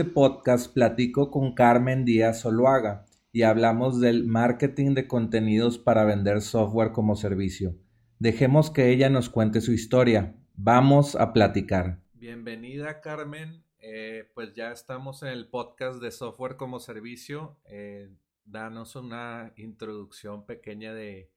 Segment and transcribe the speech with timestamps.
[0.00, 6.40] Este podcast platico con Carmen Díaz Oluaga y hablamos del marketing de contenidos para vender
[6.40, 7.76] software como servicio.
[8.18, 10.34] Dejemos que ella nos cuente su historia.
[10.54, 12.00] Vamos a platicar.
[12.14, 13.62] Bienvenida Carmen.
[13.78, 17.58] Eh, pues ya estamos en el podcast de software como servicio.
[17.66, 18.08] Eh,
[18.46, 21.30] danos una introducción pequeña de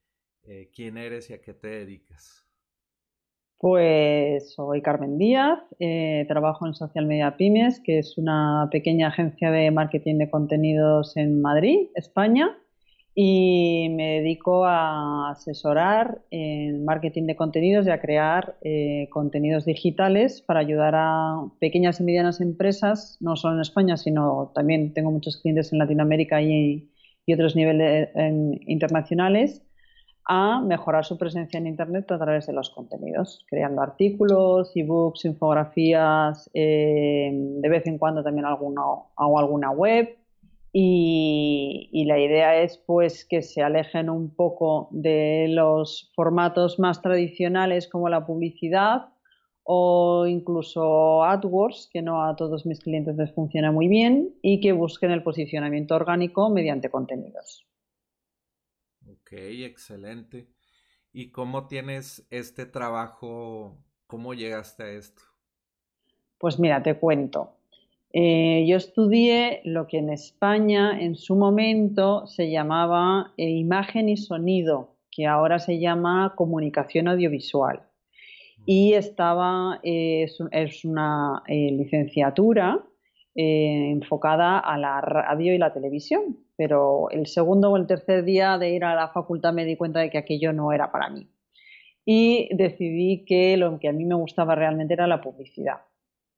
[0.43, 2.42] eh, quién eres y a qué te dedicas.
[3.63, 9.51] Pues soy Carmen Díaz, eh, trabajo en Social Media Pymes, que es una pequeña agencia
[9.51, 12.57] de marketing de contenidos en Madrid, España,
[13.15, 20.41] y me dedico a asesorar en marketing de contenidos y a crear eh, contenidos digitales
[20.41, 25.37] para ayudar a pequeñas y medianas empresas, no solo en España, sino también tengo muchos
[25.37, 26.89] clientes en Latinoamérica y,
[27.33, 28.09] otros niveles
[28.67, 29.63] internacionales
[30.25, 36.49] a mejorar su presencia en Internet a través de los contenidos, creando artículos, ebooks, infografías,
[36.53, 40.17] eh, de vez en cuando también alguna web
[40.71, 47.01] y, y, la idea es pues que se alejen un poco de los formatos más
[47.01, 49.13] tradicionales como la publicidad
[49.63, 54.73] o incluso AdWords, que no a todos mis clientes les funciona muy bien, y que
[54.73, 57.65] busquen el posicionamiento orgánico mediante contenidos.
[59.33, 60.45] Ok, excelente.
[61.11, 63.79] ¿Y cómo tienes este trabajo?
[64.05, 65.23] ¿Cómo llegaste a esto?
[66.37, 67.55] Pues mira, te cuento.
[68.11, 74.17] Eh, yo estudié lo que en España en su momento se llamaba eh, imagen y
[74.17, 77.81] sonido, que ahora se llama comunicación audiovisual.
[78.67, 82.85] Y estaba, eh, es, una licenciatura
[83.33, 88.69] enfocada a la radio y la televisión pero el segundo o el tercer día de
[88.69, 91.27] ir a la facultad me di cuenta de que aquello no era para mí.
[92.05, 95.81] Y decidí que lo que a mí me gustaba realmente era la publicidad.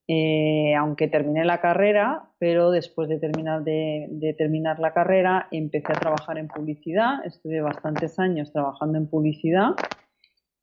[0.07, 5.99] Eh, aunque terminé la carrera, pero después de terminar, de, terminar la carrera empecé a
[5.99, 9.71] trabajar en publicidad, estuve bastantes años trabajando en publicidad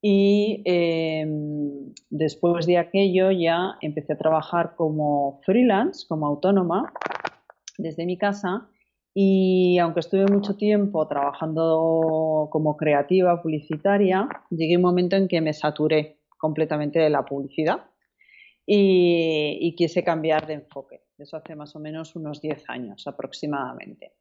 [0.00, 6.92] y em, después de aquello ya empecé a trabajar como freelance, como autónoma,
[7.78, 8.68] desde mi casa
[9.14, 15.52] y aunque estuve mucho tiempo trabajando como creativa publicitaria, llegué un momento en que me
[15.52, 17.84] saturé completamente de la publicidad
[18.64, 21.02] y, quise cambiar de enfoque.
[21.18, 24.12] Eso hace más o menos unos 10 años aproximadamente.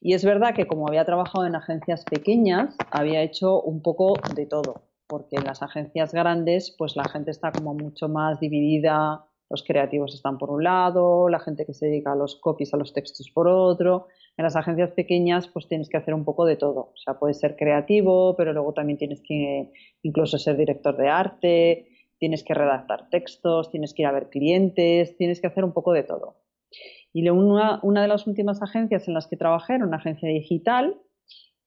[0.00, 4.46] Y es verdad que como había trabajado en agencias pequeñas, había hecho un poco de
[4.46, 9.62] todo, porque en las agencias grandes pues la gente está como mucho más dividida los
[9.62, 12.92] creativos están por un lado, la gente que se dedica a los copies, a los
[12.92, 14.08] textos por otro.
[14.36, 16.92] En las agencias pequeñas pues tienes que hacer un poco de todo.
[16.92, 21.88] O sea, puedes ser creativo, pero luego también tienes que incluso ser director de arte,
[22.18, 25.92] tienes que redactar textos, tienes que ir a ver clientes, tienes que hacer un poco
[25.92, 26.36] de todo.
[27.12, 31.00] Y una, una de las últimas agencias en las que trabajé era una agencia digital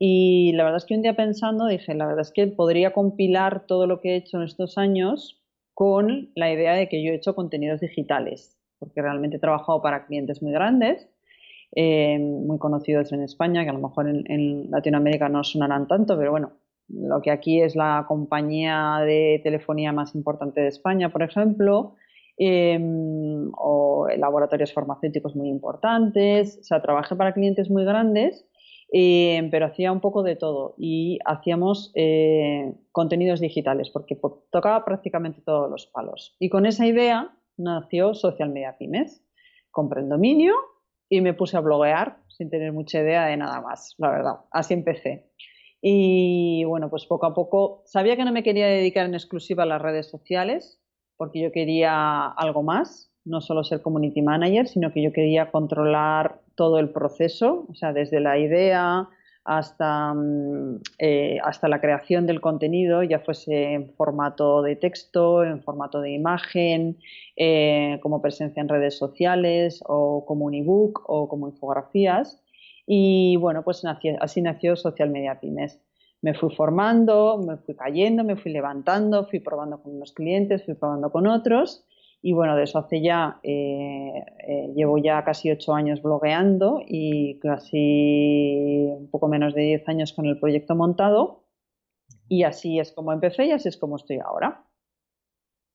[0.01, 3.65] y la verdad es que un día pensando dije, la verdad es que podría compilar
[3.67, 5.38] todo lo que he hecho en estos años
[5.79, 10.07] con la idea de que yo he hecho contenidos digitales, porque realmente he trabajado para
[10.07, 11.07] clientes muy grandes,
[11.73, 16.31] eh, muy conocidos en España, que a lo mejor en, Latinoamérica no sonarán tanto, pero
[16.31, 16.51] bueno,
[16.89, 21.95] lo que aquí es la compañía de telefonía más importante de España, por ejemplo,
[22.37, 26.57] em, o laboratorios farmacéuticos muy importantes.
[26.59, 28.48] O sea, trabajé para clientes muy grandes
[28.91, 34.19] eh, pero hacía un poco de todo y hacíamos eh, contenidos digitales porque
[34.51, 36.35] tocaba prácticamente todos los palos.
[36.39, 39.23] Y con esa idea nació Social Media Pymes.
[39.71, 40.55] Compré el dominio
[41.09, 44.35] y me puse a bloguear sin tener mucha idea de nada más, la verdad.
[44.51, 45.31] Así empecé.
[45.81, 49.67] Y bueno, pues poco a poco sabía que no me quería dedicar en exclusiva a
[49.67, 50.81] las redes sociales
[51.15, 56.41] porque yo quería algo más, no solo ser community manager, sino que yo quería controlar
[56.59, 59.07] todo el proceso, o sea, desde la idea
[59.45, 65.63] hasta, mm, eh, hasta la creación del contenido, ya fuese en formato de texto, en
[65.63, 66.97] formato de imagen,
[67.37, 72.43] eh, como presencia en redes sociales o como un ebook o como infografías.
[72.85, 73.85] Y bueno, pues
[74.19, 75.79] así nació Social Media Pymes.
[76.21, 80.73] Me fui formando, me fui cayendo, me fui levantando, fui probando con unos clientes, fui
[80.73, 81.85] probando con otros
[82.21, 87.39] y bueno, de eso hace ya, eh, eh, llevo ya casi ocho años blogueando y
[87.39, 91.45] casi un poco menos de diez años con el proyecto montado.
[92.27, 94.65] Y así es como empecé y así es como estoy ahora.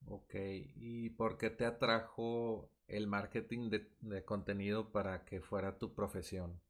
[0.06, 0.34] Ok,
[0.76, 6.60] ¿y por qué te atrajo el marketing de, de contenido para que fuera tu profesión?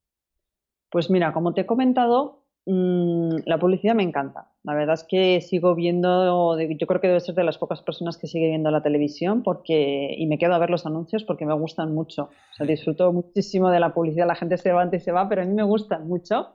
[0.89, 4.51] Pues mira, como te he comentado, Mm, la publicidad me encanta.
[4.63, 8.17] La verdad es que sigo viendo, yo creo que debe ser de las pocas personas
[8.17, 11.53] que sigue viendo la televisión porque y me quedo a ver los anuncios porque me
[11.55, 12.25] gustan mucho.
[12.25, 14.27] O sea, disfruto muchísimo de la publicidad.
[14.27, 16.55] La gente se levanta y se va, pero a mí me gustan mucho.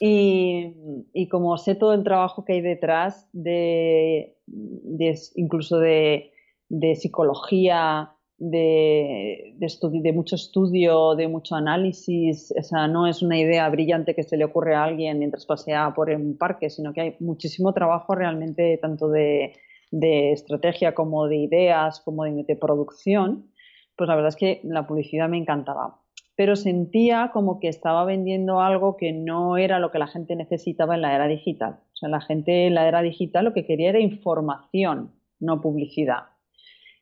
[0.00, 0.74] Y,
[1.12, 6.30] y como sé todo el trabajo que hay detrás de, de incluso de,
[6.68, 12.54] de psicología, de, de, mucho estudio, de mucho análisis.
[12.58, 15.92] O sea, no es una idea brillante que se le ocurre a alguien mientras pasea
[15.94, 19.54] por un parque, sino que hay muchísimo trabajo realmente tanto de,
[19.90, 23.50] estrategia como de ideas, como de, producción.
[23.96, 26.00] Pues la verdad es que la publicidad me encantaba.
[26.36, 30.94] Pero sentía como que estaba vendiendo algo que no era lo que la gente necesitaba
[30.94, 31.80] en la era digital.
[31.94, 36.37] O sea, la gente en la era digital lo que quería era información, no publicidad.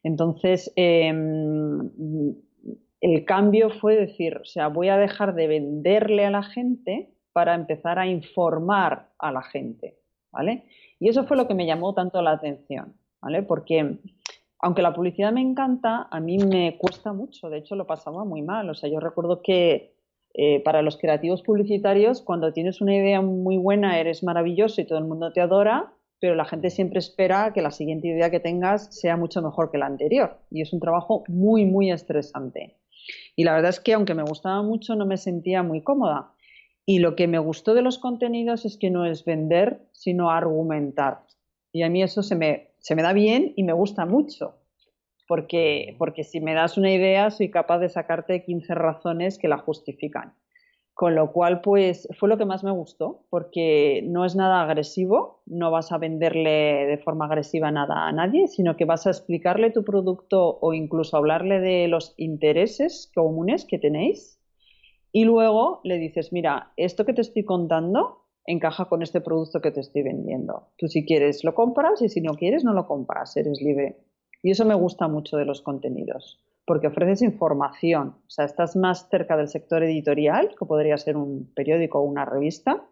[0.06, 1.90] Entonces, em,
[3.00, 7.56] el cambio fue decir, o sea, voy a dejar de venderle a la gente para
[7.56, 9.98] empezar a informar a la gente,
[10.30, 10.62] ¿vale?
[11.00, 13.42] Y eso fue lo que me llamó tanto la atención, ¿vale?
[13.42, 13.98] Porque
[14.60, 18.42] aunque la publicidad me encanta, a mí me cuesta mucho, de hecho lo pasaba muy
[18.42, 19.96] mal, o sea, yo recuerdo que
[20.34, 24.98] eh, para los creativos publicitarios, cuando tienes una idea muy buena, eres maravilloso y todo
[24.98, 25.95] el mundo te adora,
[26.26, 29.78] pero la gente siempre espera que la siguiente idea que tengas sea mucho mejor que
[29.78, 30.40] la anterior.
[30.50, 32.74] Y es un trabajo muy, muy estresante.
[33.36, 36.32] Y la verdad es que aunque me gustaba mucho, no me sentía muy cómoda.
[36.84, 41.20] Y lo que me gustó de los contenidos es que no es vender, sino argumentar.
[41.70, 44.56] Y a mí eso se me, se me da bien y me gusta mucho.
[45.28, 49.58] Porque, porque si me das una idea, soy capaz de sacarte 15 razones que la
[49.58, 50.34] justifican.
[50.96, 55.42] Con lo cual, pues fue lo que más me gustó, porque no es nada agresivo,
[55.44, 59.70] no vas a venderle de forma agresiva nada a nadie, sino que vas a explicarle
[59.70, 64.40] tu producto o incluso hablarle de los intereses comunes que tenéis.
[65.12, 69.72] Y luego le dices, mira, esto que te estoy contando encaja con este producto que
[69.72, 70.68] te estoy vendiendo.
[70.78, 73.98] Tú si quieres lo compras y si no quieres no lo compras, eres libre.
[74.42, 79.08] Y eso me gusta mucho de los contenidos porque ofreces información, o sea, estás más
[79.08, 82.84] cerca del sector editorial, que podría ser un periódico o una revista,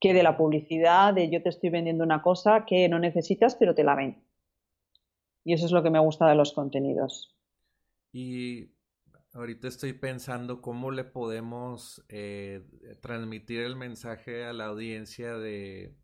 [0.00, 3.74] que de la publicidad de yo te estoy vendiendo una cosa que no necesitas, pero
[3.74, 4.24] te la ven.
[5.44, 7.36] Y eso es lo que me gusta de los contenidos.
[8.10, 8.72] Y
[9.34, 12.62] ahorita estoy pensando cómo le podemos eh,
[13.02, 15.94] transmitir el mensaje a la audiencia de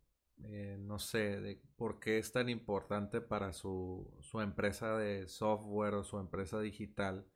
[0.44, 6.04] eh, no sé, de por qué es tan importante para su, empresa de software o
[6.04, 7.26] su empresa digital,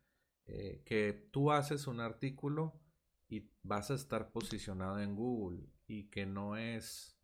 [0.46, 2.80] eh, que tú haces un artículo
[3.28, 7.16] y vas a estar posicionado en Google y que no es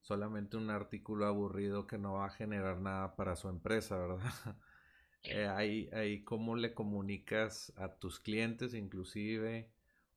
[0.00, 4.18] solamente un artículo aburrido que no va a generar nada para su empresa, ¿verdad?
[5.22, 9.70] eh, ahí, ahí cómo le comunicas a tus clientes inclusive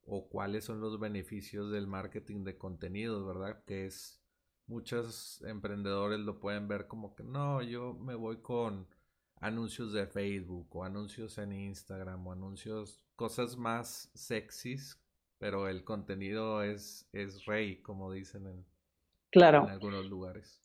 [0.04, 3.64] o cuáles son los beneficios del marketing de contenidos, ¿verdad?
[3.66, 4.25] Que es
[4.68, 8.88] muchos emprendedores lo pueden ver como que no, yo me voy con
[9.40, 15.00] anuncios de Facebook o anuncios en Instagram o anuncios, cosas más sexys,
[15.38, 18.66] pero el contenido es, es rey, como dicen en,
[19.30, 19.64] claro.
[19.66, 20.62] en algunos lugares.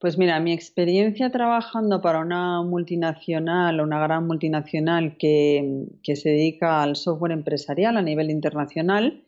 [0.00, 6.82] Pues mira, mi experiencia trabajando para una multinacional, una gran multinacional que, que se dedica
[6.82, 9.24] al software empresarial a nivel internacional,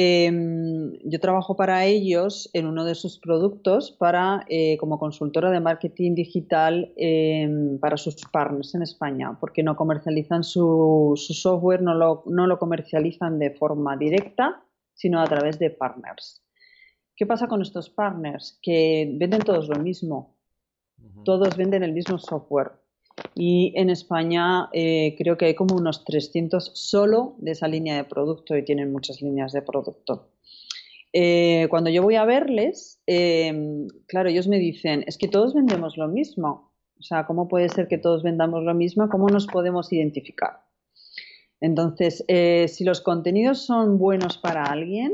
[0.00, 5.58] Em, yo trabajo para ellos en uno de sus productos para, eh, como consultora de
[5.58, 12.22] marketing digital em, para sus partners en España, porque no comercializan su, software, no lo,
[12.26, 14.62] no lo, comercializan de forma directa,
[14.94, 16.44] sino a través de partners.
[17.16, 18.56] ¿Qué pasa con estos partners?
[18.62, 20.36] Que venden todos lo mismo,
[21.24, 22.70] todos venden el mismo software.
[23.34, 28.04] Y en España eh, creo que hay como unos 300 solo de esa línea de
[28.04, 30.30] producto y tienen muchas líneas de producto.
[31.12, 35.96] Eh, cuando yo voy a verles, eh, claro, ellos me dicen, es que todos vendemos
[35.96, 36.72] lo mismo.
[36.98, 39.08] O sea, ¿cómo puede ser que todos vendamos lo mismo?
[39.08, 40.64] ¿Cómo nos podemos identificar?
[41.60, 42.24] Entonces,
[42.68, 45.12] si los contenidos son buenos para alguien,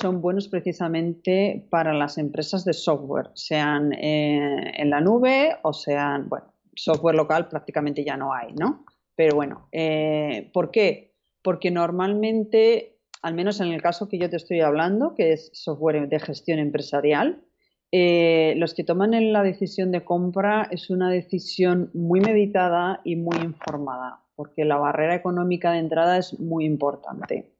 [0.00, 6.28] son buenos precisamente para las empresas de software, sean eh, en la nube o sean,
[6.28, 8.84] bueno, software local prácticamente ya no hay, ¿no?
[9.16, 11.14] Pero bueno, eh, ¿por qué?
[11.42, 16.08] Porque normalmente, al menos en el caso que yo te estoy hablando, que es software
[16.08, 17.42] de gestión empresarial,
[17.92, 23.38] eh, los que toman la decisión de compra es una decisión muy meditada y muy
[23.38, 27.52] informada, porque la barrera económica de entrada es muy importante.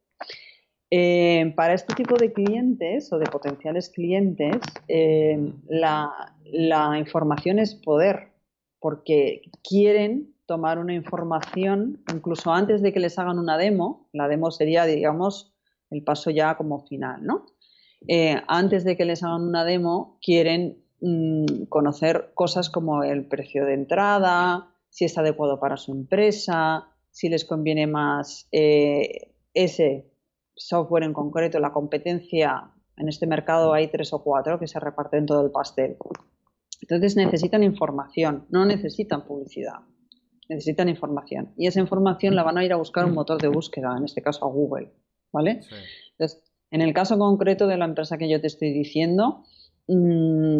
[0.91, 4.57] Eh, para este tipo de clientes o de potenciales clientes,
[5.67, 8.26] la, información es poder,
[8.79, 14.09] porque quieren tomar una información incluso antes de que les hagan una demo.
[14.13, 15.53] La demo sería, digamos,
[15.89, 17.45] el paso ya como final, ¿no?
[18.07, 23.65] Eh, antes de que les hagan una demo, quieren mm, conocer cosas como el precio
[23.65, 30.11] de entrada, si es adecuado para su empresa, si les conviene más ese
[30.55, 35.25] software en concreto, la competencia, en este mercado hay tres o cuatro que se reparten
[35.25, 35.97] todo el pastel.
[36.81, 39.79] Entonces necesitan información, no necesitan publicidad,
[40.49, 41.53] necesitan información.
[41.57, 44.21] Y esa información la van a ir a buscar un motor de búsqueda, en este
[44.21, 44.91] caso a Google.
[45.33, 45.61] ¿Vale?
[46.11, 46.41] Entonces,
[46.71, 49.43] en el caso concreto de la empresa que yo te estoy diciendo,
[49.87, 50.55] mm,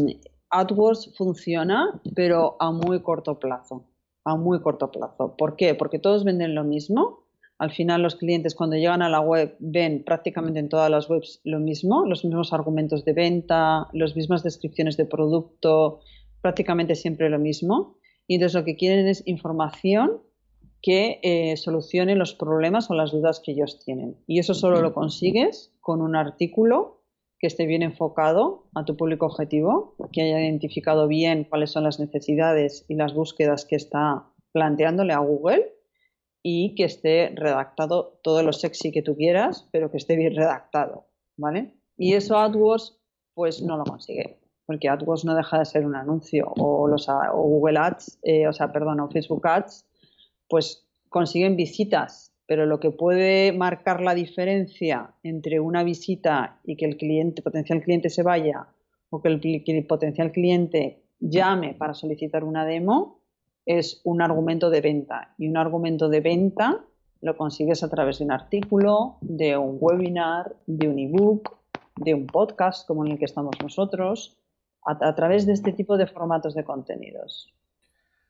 [0.49, 3.85] AdWords funciona, pero a muy corto plazo.
[4.23, 5.35] A muy corto plazo.
[5.37, 5.73] ¿Por qué?
[5.75, 7.26] Porque todos venden lo mismo
[7.59, 11.41] al final los clientes cuando llegan a la web ven prácticamente en todas las webs
[11.43, 16.01] lo mismo, los mismos argumentos de venta, las mismas descripciones de producto,
[16.41, 17.97] prácticamente siempre lo mismo.
[18.27, 20.21] Y entonces lo que quieren es información
[20.83, 24.17] que eh, solucione los problemas o las dudas que ellos tienen.
[24.27, 27.01] Y eso solo lo consigues con un artículo
[27.39, 31.99] que esté bien enfocado a tu público objetivo, que haya identificado bien cuáles son las
[31.99, 35.76] necesidades y las búsquedas que está planteándole a Google
[36.49, 41.07] y que esté redactado todo lo sexy que tú quieras, pero que esté bien redactado,
[41.35, 41.73] ¿vale?
[41.97, 42.97] Y eso AdWords
[43.33, 47.77] pues no lo consigue, porque AdWords no deja de ser un anuncio o los Google
[47.77, 49.85] Ads, eh, o sea, perdón, o Facebook Ads,
[50.47, 56.85] pues consiguen visitas, pero lo que puede marcar la diferencia entre una visita y que
[56.85, 58.69] el cliente, potencial cliente se vaya
[59.09, 63.16] o que el potencial cliente llame para solicitar una demo,
[63.67, 66.85] es un argumento de venta y un argumento de venta
[67.21, 71.57] lo consigues a través de un artículo, de un webinar, de un ebook,
[71.97, 74.37] de un podcast como en el que estamos nosotros,
[74.85, 77.53] a, través de este tipo de formatos de contenidos.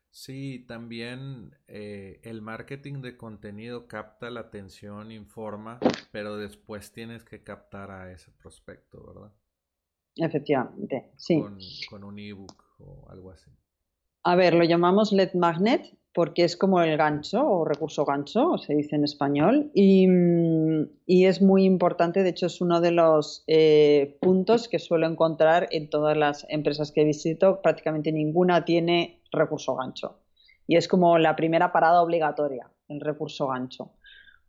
[0.10, 5.80] Sí, también eh, el marketing de contenido capta la atención, informa,
[6.12, 9.32] pero después tienes que captar a ese prospecto, ¿verdad?
[10.16, 11.40] Efectivamente, sí.
[11.40, 11.60] Con,
[11.92, 13.52] con un ebook o algo así.
[14.30, 18.76] A ver, lo llamamos LED magnet porque es como el gancho o recurso gancho, se
[18.76, 20.06] dice en español, y,
[21.26, 25.90] es muy importante, de hecho es uno de los eh, puntos que suelo encontrar en
[25.90, 30.20] todas las empresas que visito, prácticamente ninguna tiene recurso gancho.
[30.68, 33.94] Y es como la primera parada obligatoria, el recurso gancho.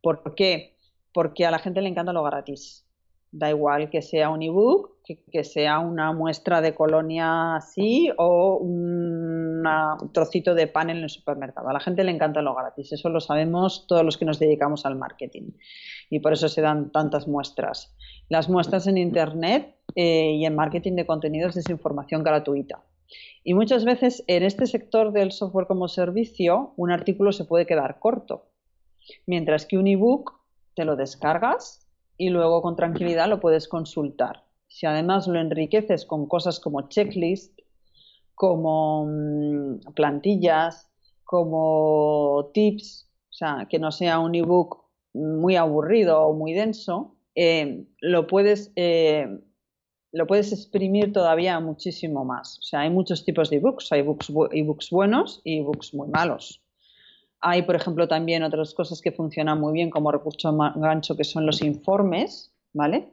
[0.03, 0.75] ¿Por qué?
[1.15, 2.88] Porque a la gente le encanta lo gratis.
[3.31, 9.63] Da igual que sea un ebook, que, sea una muestra de colonia así o un
[10.13, 11.69] trocito de pan en el supermercado.
[11.69, 14.85] A la gente le encanta lo gratis, eso lo sabemos todos los que nos dedicamos
[14.87, 15.53] al marketing
[16.11, 17.95] y por eso se dan tantas muestras.
[18.29, 22.83] Las muestras en Internet eh, y en marketing de contenidos es información gratuita.
[23.43, 27.99] Y muchas veces en este sector del software como servicio un artículo se puede quedar
[27.99, 28.51] corto,
[29.27, 30.35] mientras que un ebook
[30.75, 31.88] te lo descargas
[32.19, 34.45] y luego con tranquilidad lo puedes consultar.
[34.67, 37.59] Si además lo enriqueces con cosas como checklist,
[38.35, 40.91] como mm, plantillas,
[41.25, 44.85] como tips, o sea, que no sea un ebook
[45.15, 49.27] muy aburrido o muy denso, eh, lo puedes eh,
[50.13, 52.59] lo puedes exprimir todavía muchísimo más.
[52.59, 53.93] O sea, hay muchos tipos de ebooks.
[53.93, 56.63] Hay ebooks, ebooks buenos y ebooks muy malos.
[57.41, 61.47] Hay, por ejemplo, también otras cosas que funcionan muy bien como recurso gancho, que son
[61.47, 63.13] los informes, ¿vale?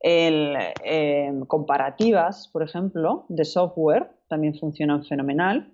[0.00, 5.72] Em, comparativas, por ejemplo, de software, también funcionan fenomenal.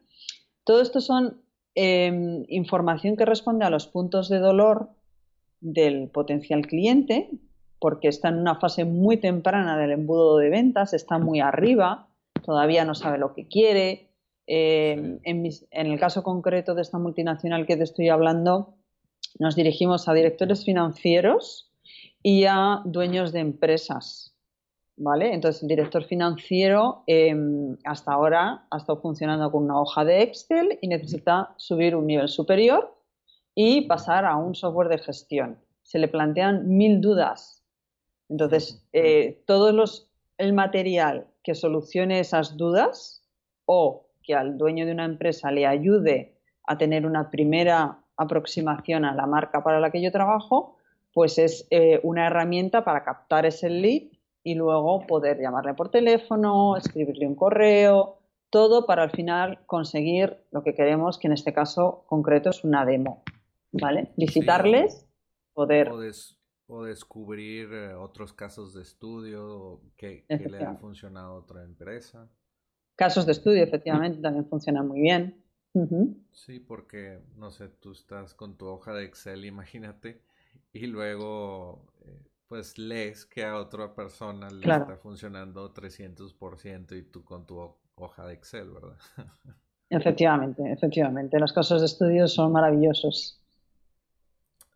[0.65, 1.43] Todo esto son
[1.75, 4.91] em, información que responde a los puntos de dolor
[5.61, 7.31] del potencial cliente,
[7.81, 12.09] porque está en una fase muy temprana del embudo de ventas, está muy arriba,
[12.45, 14.10] todavía no sabe lo que quiere,
[14.53, 18.75] eh, en, el caso concreto de esta multinacional que te estoy hablando,
[19.39, 21.71] nos dirigimos a directores financieros
[22.21, 24.35] y a dueños de empresas.
[24.97, 25.33] ¿Vale?
[25.33, 30.79] Entonces, el director financiero em, hasta ahora ha estado funcionando con una hoja de Excel
[30.83, 32.93] y necesita subir un nivel superior
[33.55, 35.61] y pasar a un software de gestión.
[35.85, 37.63] Se le plantean mil dudas
[38.29, 43.23] Entonces, eh, todo los, el material que solucione esas dudas
[43.65, 49.13] o que al dueño de una empresa le ayude a tener una primera aproximación a
[49.13, 50.77] la marca para la que yo trabajo,
[51.13, 54.03] pues es eh, una herramienta para captar ese lead
[54.45, 58.19] y luego poder llamarle por teléfono, escribirle un correo,
[58.51, 62.85] todo para al final conseguir lo que queremos, que en este caso concreto es una
[62.85, 63.25] demo.
[63.73, 64.13] ¿Vale?
[64.17, 65.09] Visitarles,
[65.55, 65.91] poder.
[66.69, 72.31] O, descubrir eh, otros casos de estudio que, que le han funcionado a otra empresa.
[73.01, 75.43] Casos de estudio, efectivamente, también funcionan muy bien.
[76.33, 80.21] Sí, porque, no sé, tú estás con tu hoja de Excel, imagínate,
[80.75, 87.25] y luego, eh, pues lees que a otra persona le está funcionando 300% y tú
[87.25, 88.99] con tu hoja de Excel, ¿verdad?
[89.89, 91.39] efectivamente, efectivamente.
[91.39, 93.41] Los casos de estudio son maravillosos.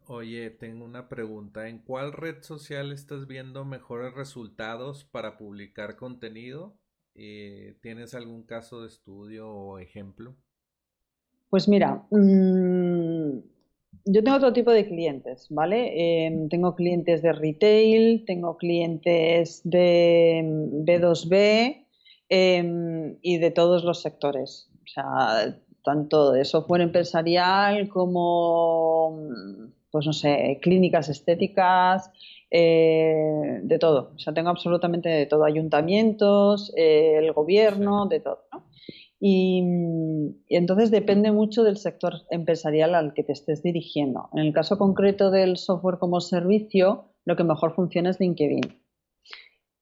[0.07, 1.69] Oye, tengo una pregunta.
[1.69, 6.79] ¿En cuál red social estás viendo mejores resultados para publicar contenido?
[7.15, 10.35] Eh, ¿Tienes algún caso de estudio o ejemplo?
[11.49, 13.39] Pues mira, mm,
[14.07, 16.27] yo tengo otro tipo de clientes, ¿vale?
[16.27, 20.43] Em, tengo clientes de retail, tengo clientes de
[20.85, 21.87] B2B
[22.29, 24.69] em, y de todos los sectores.
[24.85, 29.17] O sea, tanto de software empresarial como,
[29.91, 32.11] pues no sé, clínicas estéticas,
[32.57, 34.13] eh, de todo.
[34.15, 35.45] O sea, tengo absolutamente de todo.
[35.45, 38.45] Ayuntamientos, eh, el gobierno, de todo.
[38.53, 38.65] ¿no?
[39.19, 39.59] Y,
[40.49, 44.29] entonces depende mucho del sector empresarial al que te estés dirigiendo.
[44.35, 48.81] En el caso concreto del software como servicio, lo que mejor funciona es LinkedIn.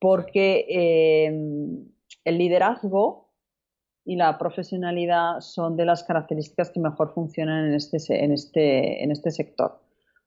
[0.01, 1.27] Porque eh,
[2.25, 3.35] el liderazgo
[4.07, 9.11] y la profesionalidad son de las características que mejor funcionan en este, en este, en
[9.11, 9.79] este sector.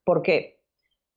[0.04, 0.55] ¿Por qué?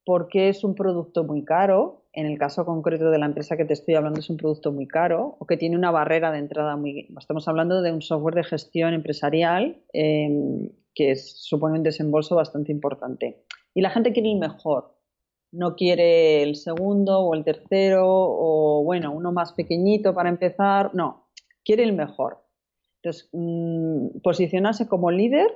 [0.09, 3.75] Porque es un producto muy caro, en el caso concreto de la empresa que te
[3.75, 7.15] estoy hablando es un producto muy caro o que tiene una barrera de entrada muy...
[7.21, 13.45] Estamos hablando de un software de gestión empresarial em, que supone un desembolso bastante importante.
[13.75, 14.95] Y la gente quiere el mejor,
[15.53, 21.29] no quiere el segundo o el tercero o, bueno, uno más pequeñito para empezar, no,
[21.67, 22.39] quiere el mejor.
[23.03, 25.55] Entonces, mm, posicionarse como líder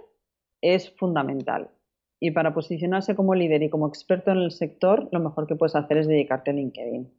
[0.60, 1.70] es fundamental.
[2.24, 5.74] Y para posicionarse como líder y como experto en el sector, lo mejor que puedes
[5.74, 7.12] hacer es dedicarte a LinkedIn.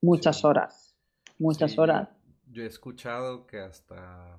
[0.00, 0.96] Muchas horas,
[1.40, 2.08] muchas horas.
[2.46, 4.38] Yo he escuchado que hasta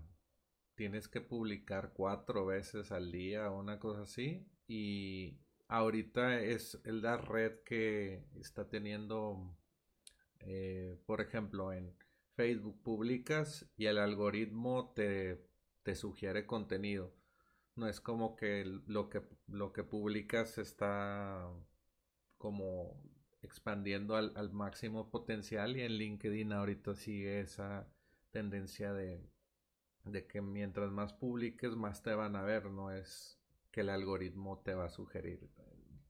[0.76, 4.48] tienes que publicar cuatro veces al día o una cosa así.
[4.70, 9.54] Y ahorita es la red que está teniendo,
[10.40, 11.94] eh, por ejemplo, en
[12.38, 15.46] Facebook publicas y el algoritmo te,
[15.84, 17.12] te sugiere contenido
[17.76, 21.50] no es como que lo que, lo que publicas está
[22.38, 23.02] como
[23.42, 27.88] expandiendo al, máximo potencial y en LinkedIn ahorita sigue esa
[28.32, 29.22] tendencia de,
[30.28, 33.40] que mientras más publiques más te van a ver, no es
[33.72, 35.50] que el algoritmo te va a sugerir.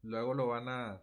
[0.04, 1.02] Luego lo van a,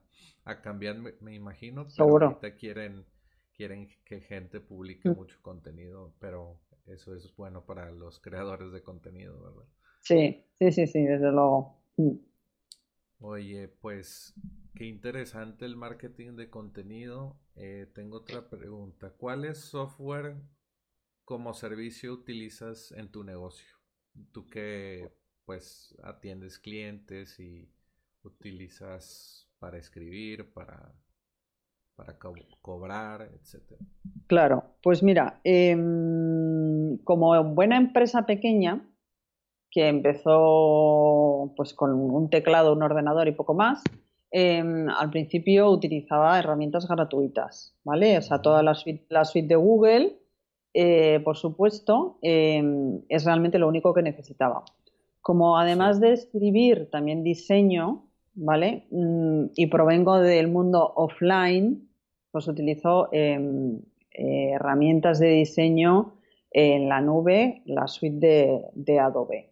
[0.63, 3.07] cambiar, me, imagino, pero ahorita quieren,
[3.53, 5.15] quieren que gente publique mm.
[5.15, 9.67] mucho contenido, pero eso es bueno para los creadores de contenido, ¿verdad?
[10.01, 11.77] Sí, sí, sí, sí, desde luego.
[11.97, 12.17] Mm.
[13.21, 14.35] Oye, pues
[14.75, 17.37] qué interesante el marketing de contenido.
[17.55, 19.11] Eh, tengo otra pregunta.
[19.11, 20.37] ¿Cuál es software
[21.25, 23.77] como servicio utilizas en tu negocio?
[24.33, 25.13] Tú que
[25.45, 27.69] pues atiendes clientes y
[28.23, 30.95] utilizas para escribir, para,
[31.95, 32.19] para
[32.63, 33.81] cobrar, etcétera.
[34.27, 38.81] Claro, pues mira, em, como buena empresa pequeña,
[39.71, 43.83] que empezó pues con un teclado, un ordenador y poco más.
[44.33, 48.19] Em, al principio utilizaba herramientas gratuitas, ¿vale?
[48.19, 50.19] O sea, toda la suite, la suite de Google,
[50.73, 54.65] eh, por supuesto, em, es realmente lo único que necesitaba.
[55.21, 58.05] Como además de escribir, también diseño,
[58.35, 58.87] ¿vale?
[58.91, 61.89] Mm, y provengo del mundo offline,
[62.31, 63.81] pues utilizo em,
[64.13, 66.15] eh, herramientas de diseño
[66.53, 69.50] en la nube, la suite de Adobe.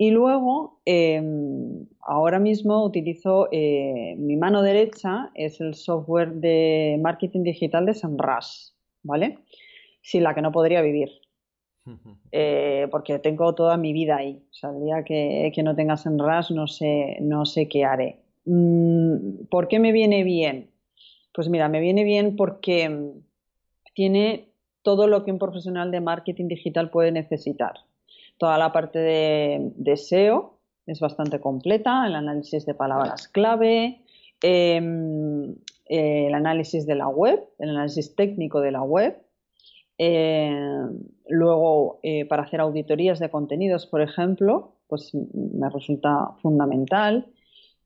[0.00, 7.42] Y luego, em, ahora mismo utilizo eh, mi mano derecha, es el software de marketing
[7.42, 8.70] digital de SEMrush,
[9.02, 9.40] ¿vale?
[10.00, 11.10] Sin la que no podría vivir.
[12.32, 14.42] Eh, porque tengo toda mi vida ahí.
[14.50, 18.20] O sea, el día que, no tenga SEMrush no sé, no sé qué haré.
[18.46, 20.70] Mm, ¿Por qué me viene bien?
[21.34, 23.22] Pues mira, me viene bien porque mm,
[23.94, 24.48] tiene
[24.82, 27.74] todo lo que un profesional de marketing digital puede necesitar
[28.40, 34.00] Toda la parte de, SEO es bastante completa, el análisis de palabras clave,
[34.42, 35.50] em,
[35.90, 39.20] eh, el análisis de la web, el análisis técnico de la web.
[39.98, 40.50] Eh,
[41.28, 42.00] luego,
[42.30, 47.26] para hacer auditorías de contenidos, por ejemplo, pues me resulta fundamental.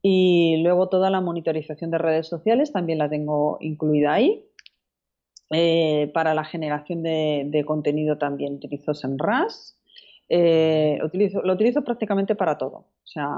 [0.02, 4.46] Y luego toda la monitorización de redes sociales también la tengo incluida ahí.
[5.50, 9.74] Eh, para la generación de, contenido también utilizo SEMrush.
[10.28, 12.76] Eh, lo utilizo prácticamente para todo.
[12.76, 13.28] O sea,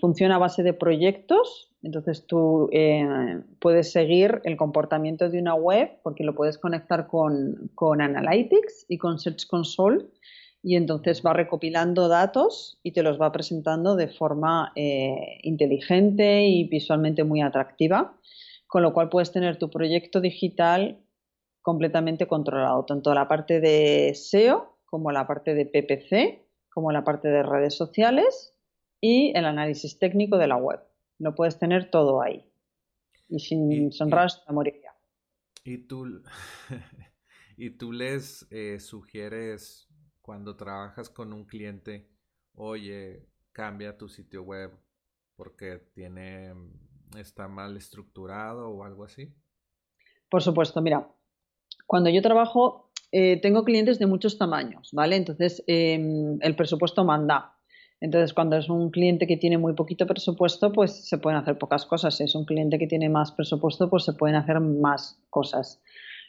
[0.00, 1.72] funciona a base de proyectos.
[1.82, 7.70] Entonces tú eh, puedes seguir el comportamiento de una web porque lo puedes conectar con,
[7.74, 10.06] con Analytics y con Search Console
[10.62, 17.24] y entonces va recopilando datos y te los va presentando de forma inteligente y visualmente
[17.24, 18.16] muy atractiva
[18.72, 20.98] con lo cual puedes tener tu proyecto digital
[21.60, 27.28] completamente controlado, tanto la parte de SEO como la parte de PPC, como la parte
[27.28, 28.54] de redes sociales
[29.00, 30.80] y el análisis técnico de la web.
[31.18, 32.52] Lo puedes tener todo ahí.
[33.26, 34.94] Y sin sonras te moriría.
[35.64, 36.22] ¿Y tú,
[37.56, 39.88] y tú les eh, sugieres
[40.20, 42.10] cuando trabajas con un cliente,
[42.52, 44.78] oye, cambia tu sitio web
[45.36, 46.52] porque tiene
[47.16, 49.34] está mal estructurado o algo así?
[50.28, 51.10] Por supuesto, mira,
[51.86, 55.16] cuando yo trabajo eh, tengo clientes de muchos tamaños, ¿vale?
[55.16, 57.54] Entonces em, el presupuesto manda.
[58.00, 61.86] Entonces, cuando es un cliente que tiene muy poquito presupuesto, pues se pueden hacer pocas
[61.86, 62.16] cosas.
[62.16, 65.80] Si es un cliente que tiene más presupuesto, pues se pueden hacer más cosas.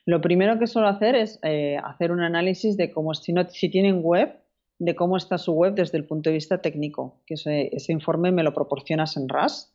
[0.05, 3.69] Lo primero que suelo hacer es eh, hacer un análisis de cómo, si, no, si
[3.69, 4.37] tienen web,
[4.77, 8.31] de cómo está su web desde el punto de vista técnico, que ese, ese informe
[8.31, 9.73] me lo proporcionas en RAS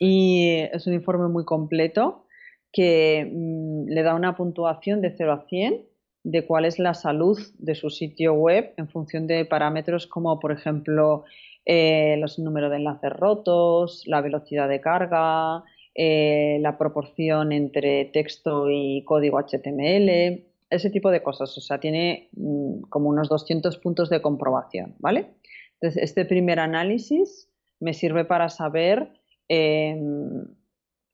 [0.00, 2.26] y es un informe muy completo
[2.72, 5.93] que mm, le da una puntuación de 0 a 100
[6.24, 10.50] de cuál es la salud de su sitio web en función de parámetros como, por
[10.50, 11.24] ejemplo,
[11.64, 15.62] eh, los números de enlaces rotos, la velocidad de carga,
[15.94, 21.56] eh, la proporción entre texto y código HTML, ese tipo de cosas.
[21.56, 25.34] O sea, tiene mm, como unos 200 puntos de comprobación, ¿vale?
[25.74, 29.10] Entonces, este primer análisis me sirve para saber
[29.48, 30.46] Em,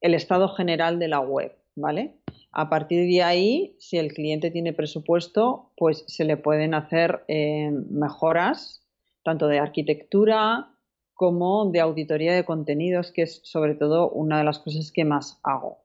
[0.01, 2.20] el estado general de la web, ¿vale?
[2.53, 7.87] A partir de ahí, si el cliente tiene presupuesto, pues se le pueden hacer em,
[7.91, 8.85] mejoras,
[9.23, 10.75] tanto de arquitectura
[11.15, 15.39] como de auditoría de contenidos, que es sobre todo una de las cosas que más
[15.43, 15.85] hago.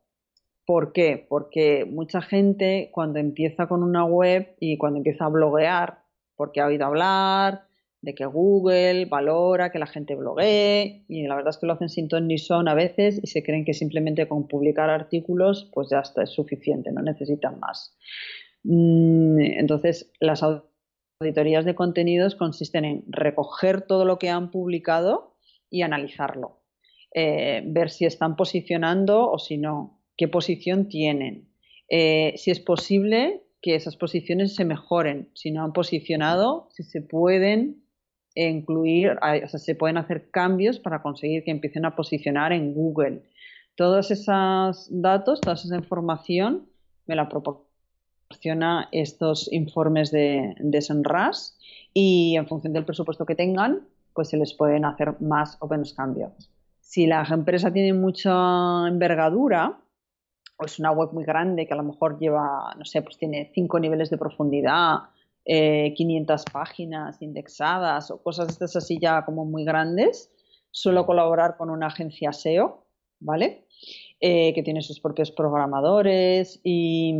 [0.65, 1.23] ¿Por qué?
[1.29, 5.99] Porque mucha gente cuando empieza con una web y cuando empieza a bloguear,
[6.35, 7.67] porque ha oído hablar,
[8.01, 11.89] de que Google valora que la gente bloguee y la verdad es que lo hacen
[11.89, 15.89] sin ton ni son a veces y se creen que simplemente con publicar artículos pues
[15.89, 17.97] ya está, es suficiente, no necesitan más.
[18.63, 25.37] Mm, entonces, las auditorías de contenidos consisten en recoger todo lo que han publicado
[25.69, 26.63] y analizarlo,
[27.13, 31.49] eh, ver si están posicionando o si no, qué posición tienen,
[31.89, 37.01] eh, si es posible que esas posiciones se mejoren, si no han posicionado, si se
[37.01, 37.84] pueden
[38.35, 43.23] incluir, o sea, se pueden hacer cambios para conseguir que empiecen a posicionar en Google.
[43.75, 46.67] Todos esos datos, toda esa información
[47.07, 50.79] me la proporciona estos informes de, de
[51.93, 55.93] y en función del presupuesto que tengan, pues se les pueden hacer más o menos
[55.93, 56.31] cambios.
[56.81, 59.77] Si la empresa tiene mucha envergadura,
[60.57, 63.51] o es una web muy grande que a lo mejor lleva, no sé, pues tiene
[63.53, 64.99] cinco niveles de profundidad
[65.45, 70.31] 500 eh, páginas indexadas o cosas estas así ya como muy grandes,
[70.71, 72.85] suelo colaborar con una agencia SEO,
[73.19, 73.65] ¿vale?
[74.21, 77.13] Eh, que tiene sus propios programadores y,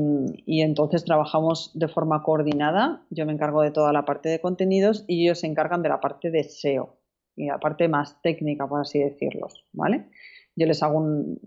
[0.48, 3.06] entonces trabajamos de forma coordinada.
[3.10, 6.00] Yo me encargo de toda la parte de contenidos y ellos se encargan de la
[6.00, 6.98] parte de SEO
[7.36, 10.08] y la parte más técnica, por así decirlo, ¿vale?
[10.56, 11.40] Yo les hago un,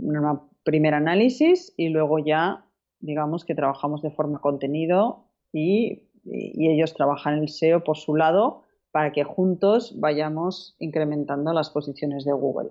[0.64, 2.66] primer análisis y luego ya,
[3.00, 8.64] digamos que trabajamos de forma contenido y y ellos trabajan el SEO por su lado
[8.90, 12.70] para que juntos vayamos incrementando las posiciones de Google.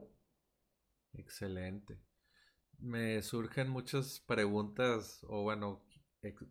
[1.14, 2.00] Excelente.
[2.80, 5.82] Me surgen muchas preguntas o bueno,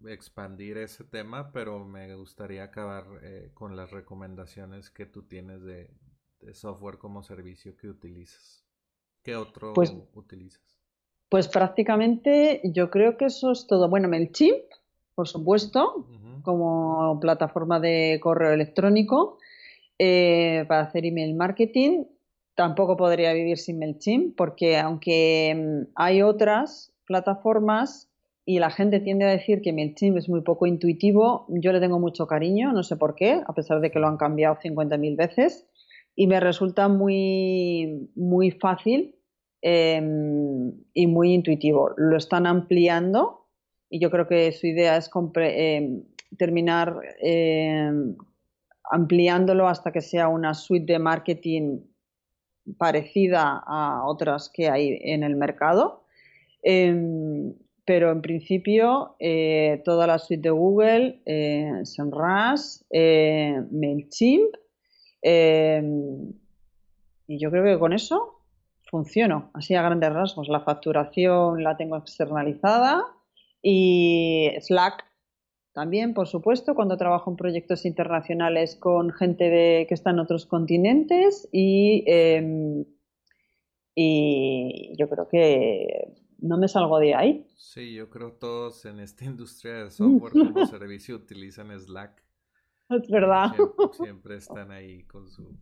[0.08, 5.90] expandir ese tema, pero me gustaría acabar eh, con las recomendaciones que tú tienes de,
[6.52, 8.64] software como servicio que utilizas.
[9.22, 10.80] ¿Qué otro pues utilizas?
[11.28, 13.88] Pues prácticamente yo creo que eso es todo.
[13.88, 14.62] Bueno, MailChimp
[15.16, 16.06] por supuesto,
[16.42, 19.38] como plataforma de correo electrónico
[19.98, 22.04] eh, para hacer email marketing.
[22.54, 28.10] Tampoco podría vivir sin MailChimp porque aunque mm, hay otras plataformas
[28.44, 31.98] y la gente tiende a decir que MailChimp es muy poco intuitivo, yo le tengo
[31.98, 35.66] mucho cariño, no sé por qué, a pesar de que lo han cambiado 50.000 veces
[36.14, 39.16] y me resulta muy, muy fácil
[39.62, 41.92] em, y muy intuitivo.
[41.96, 43.45] Lo están ampliando
[43.88, 46.02] y yo creo que su idea es em,
[46.38, 48.16] terminar em,
[48.90, 51.80] ampliándolo hasta que sea una suite de marketing
[52.78, 56.04] parecida a otras que hay en el mercado.
[57.84, 61.84] pero en principio, eh, toda la suite de Google, eh,
[62.90, 64.56] eh, MailChimp,
[67.28, 68.40] y yo creo que con eso
[68.90, 70.48] funciono, así a grandes rasgos.
[70.48, 73.04] La facturación la tengo externalizada
[73.68, 75.04] y Slack
[75.72, 80.46] también, por supuesto, cuando trabajo en proyectos internacionales con gente de, que está en otros
[80.46, 82.84] continentes y, em,
[83.92, 87.44] y yo creo que no me salgo de ahí.
[87.56, 92.22] Sí, yo creo todos en esta industria de software como servicio utilizan Slack.
[92.88, 93.48] Es verdad.
[94.00, 95.58] Siempre, están ahí con su...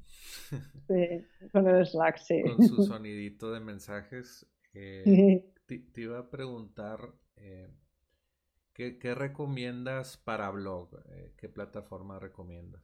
[0.51, 2.43] sí, con el Slack, sí.
[2.43, 4.47] Con su sonidito de mensajes.
[4.75, 7.71] Eh, te, iba a preguntar, eh,
[8.75, 10.89] ¿qué, recomiendas para blog?
[11.13, 12.83] Eh, ¿Qué plataforma recomiendas?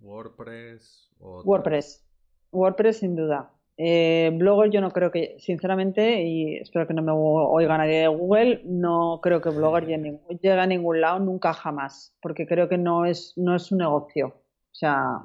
[0.00, 1.10] ¿WordPress?
[1.20, 2.04] O WordPress.
[2.50, 3.50] WordPress sin duda.
[3.78, 8.08] Eh, Blogger yo no creo que, sinceramente, y espero que no me oiga nadie de
[8.08, 13.06] Google, no creo que Blogger llegue, a ningún lado nunca jamás, porque creo que no
[13.06, 14.26] es, no es un negocio.
[14.28, 15.24] O sea,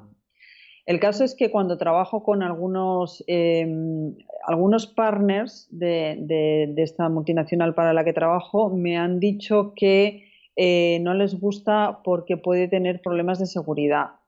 [0.86, 4.16] el caso es que cuando trabajo con algunos, em,
[4.48, 10.24] algunos partners de, esta multinacional para la que trabajo, me han dicho que
[10.56, 14.18] eh, no les gusta porque puede tener problemas de seguridad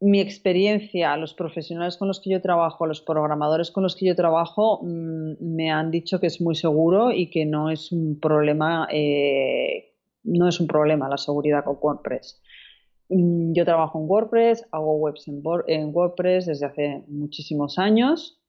[0.00, 4.14] mi experiencia, los profesionales con los que yo trabajo, los programadores con los que yo
[4.14, 8.88] trabajo, mm, me han dicho que es muy seguro y que no es un problema,
[8.92, 12.42] eh, no es un problema la seguridad con WordPress.
[13.08, 15.40] Mm, yo trabajo en WordPress, hago webs en,
[15.94, 18.42] WordPress desde hace muchísimos años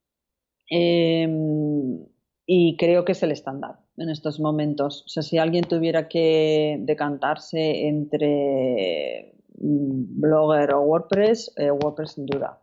[0.69, 2.05] em,
[2.45, 5.03] y creo que es el estándar en estos momentos.
[5.05, 12.25] O sea, si alguien tuviera que decantarse entre Mm, Blogger o WordPress, eh, WordPress sin
[12.25, 12.61] duda,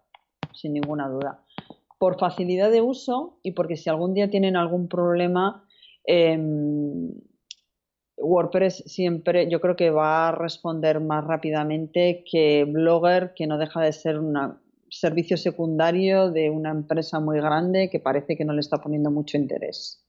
[0.52, 1.42] sin ninguna duda.
[1.98, 5.64] Por facilidad de uso y porque si algún día tienen algún problema,
[6.04, 7.10] em,
[8.16, 13.80] WordPress siempre yo creo que va a responder más rápidamente que Blogger, que no deja
[13.80, 14.36] de ser un
[14.98, 19.36] servicio secundario de una empresa muy grande que parece que no le está poniendo mucho
[19.36, 20.04] interés.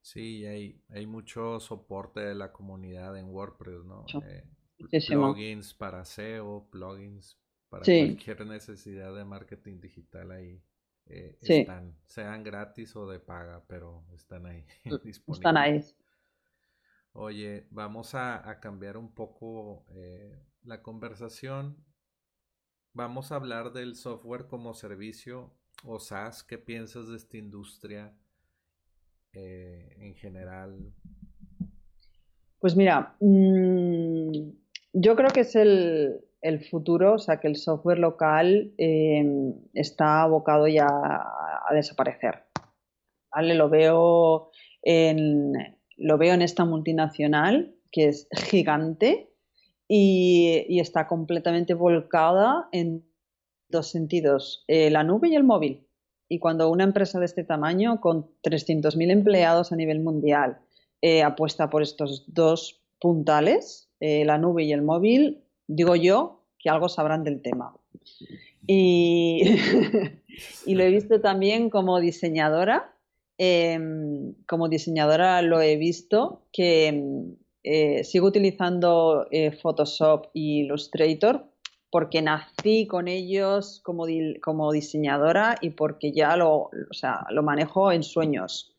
[0.00, 4.04] Sí, hay, hay mucho soporte de la comunidad en WordPress, ¿no?
[5.08, 10.62] plugins para SEO, plugins para cualquier necesidad de marketing digital ahí.
[11.06, 14.64] Eh, están, sean gratis o de paga, pero están ahí
[15.04, 15.22] disponibles.
[15.28, 15.80] Están ahí.
[17.12, 21.76] Oye, vamos a, cambiar un poco eh, la conversación.
[22.96, 25.50] Vamos a hablar del software como servicio
[25.84, 26.44] o SaaS.
[26.44, 28.14] ¿Qué piensas de esta industria
[29.32, 30.92] eh, en general?
[32.60, 34.30] Pues mira, mmm,
[34.92, 36.20] yo creo que es el,
[36.70, 42.44] futuro, o sea, que el software local em, está abocado ya a, desaparecer.
[43.32, 43.56] ¿Vale?
[43.56, 44.52] Lo veo
[44.82, 45.52] en,
[45.96, 49.33] lo veo en esta multinacional que es gigante
[49.88, 53.04] y, está completamente volcada en
[53.68, 55.86] dos sentidos, eh, la nube y el móvil.
[56.28, 60.58] Y cuando una empresa de este tamaño, con 300.000 empleados a nivel mundial,
[61.02, 66.70] eh, apuesta por estos dos puntales, eh, la nube y el móvil, digo yo que
[66.70, 67.76] algo sabrán del tema.
[68.66, 69.42] Y,
[70.66, 72.90] lo he visto también como diseñadora.
[73.36, 81.46] Em, como diseñadora lo he visto que em, eh, sigo utilizando eh, Photoshop y Illustrator
[81.90, 84.04] porque nací con ellos como,
[84.42, 88.76] como diseñadora y porque ya lo, o sea, lo manejo en sueños.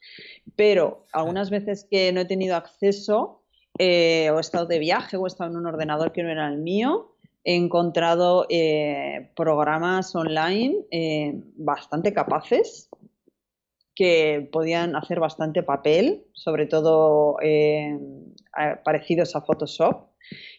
[0.55, 3.41] Pero algunas veces que no he tenido acceso,
[3.79, 6.47] eh, o he estado de viaje o he estado en un ordenador que no era
[6.47, 8.47] el mío, he encontrado
[9.35, 10.83] programas online
[11.57, 12.89] bastante capaces
[13.95, 17.37] que podían hacer bastante papel, sobre todo
[18.83, 20.07] parecidos a Photoshop,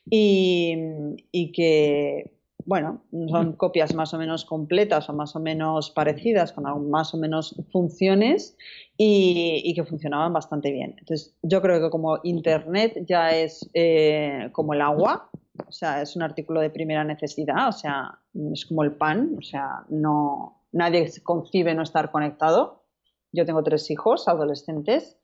[0.08, 2.32] y, que,
[2.64, 7.18] bueno, son copias más o menos completas o más o menos parecidas, con más o
[7.18, 8.56] menos funciones,
[8.96, 10.94] y, que funcionaban bastante bien.
[10.98, 15.30] Entonces, yo creo que como Internet ya es eh, como el agua,
[15.66, 18.18] o sea, es un artículo de primera necesidad, o sea,
[18.52, 22.85] es como el pan, o sea, no, nadie concibe no estar conectado.
[23.32, 25.18] Yo tengo tres hijos adolescentes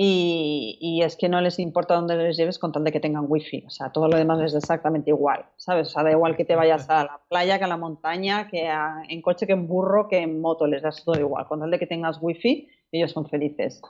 [0.00, 3.64] y, es que no les importa dónde les lleves con tal de que tengan wifi.
[3.66, 5.88] O sea, todo lo demás es exactamente igual, ¿sabes?
[5.88, 8.70] O sea, da igual que te vayas a la playa, que a la montaña, que
[9.08, 11.48] en coche, que en burro, que en moto, les das todo igual.
[11.48, 13.82] Con tal de que tengas wifi, ellos son felices.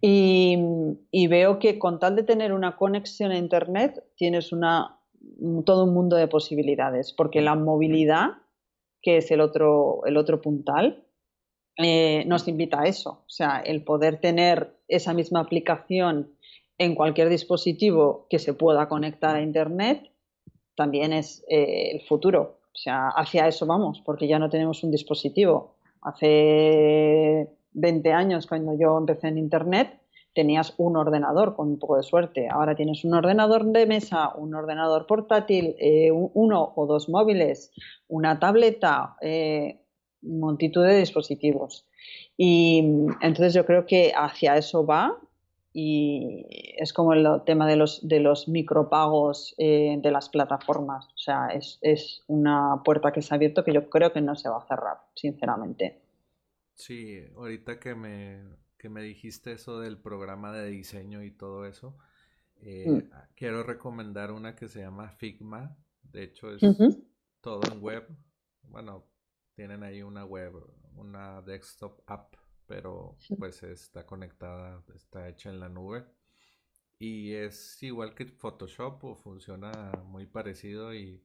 [0.00, 0.58] Y,
[1.28, 4.98] veo que con tal de tener una conexión a Internet, tienes una,
[5.64, 8.30] todo un mundo de posibilidades, porque la movilidad,
[9.00, 11.01] que es el otro, el otro puntal,
[11.76, 13.22] eh, nos invita a eso.
[13.26, 16.32] O sea, el poder tener esa misma aplicación
[16.78, 20.10] en cualquier dispositivo que se pueda conectar a Internet
[20.74, 22.58] también es eh, el futuro.
[22.74, 25.76] O sea, hacia eso vamos, porque ya no tenemos un dispositivo.
[26.00, 30.00] Hace 20 años, cuando yo empecé en Internet,
[30.34, 32.48] tenías un ordenador con un poco de suerte.
[32.50, 37.70] Ahora tienes un ordenador de mesa, un ordenador portátil, eh, uno o dos móviles,
[38.08, 39.16] una tableta,
[40.22, 41.86] multitud de dispositivos.
[42.36, 42.80] Y
[43.20, 45.18] entonces yo creo que hacia eso va
[45.74, 51.06] y es como el tema de los, de los micropagos eh, de las plataformas.
[51.06, 54.34] O sea, es, es, una puerta que se ha abierto que yo creo que no
[54.36, 56.02] se va a cerrar, sinceramente.
[56.74, 58.42] Sí, ahorita que me,
[58.78, 61.96] que me dijiste eso del programa de diseño y todo eso,
[62.60, 63.10] eh, mm.
[63.34, 65.76] quiero recomendar una que se llama Figma.
[66.02, 66.60] De hecho, es
[67.40, 68.06] todo en web.
[68.64, 69.06] Bueno,
[69.54, 70.54] tienen ahí una web,
[70.96, 72.34] una desktop app,
[72.66, 76.04] pero pues está conectada, está hecha en la nube.
[76.98, 79.72] Y es igual que Photoshop o funciona
[80.04, 81.24] muy parecido y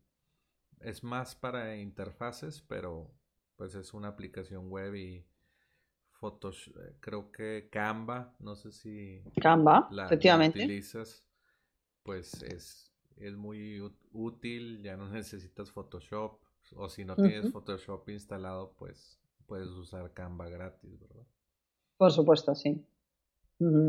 [0.80, 3.14] es más para interfaces, pero
[3.56, 5.26] pues es una aplicación web y
[6.14, 10.60] Photoshop, creo que Canva, no sé si Canva, efectivamente.
[10.60, 11.24] utilizas,
[12.02, 13.80] pues es, es muy
[14.12, 20.50] útil, ya no necesitas Photoshop o si no tienes Photoshop instalado, pues puedes usar Canva
[20.50, 21.26] gratis, ¿verdad?
[21.98, 22.84] Por supuesto, sí.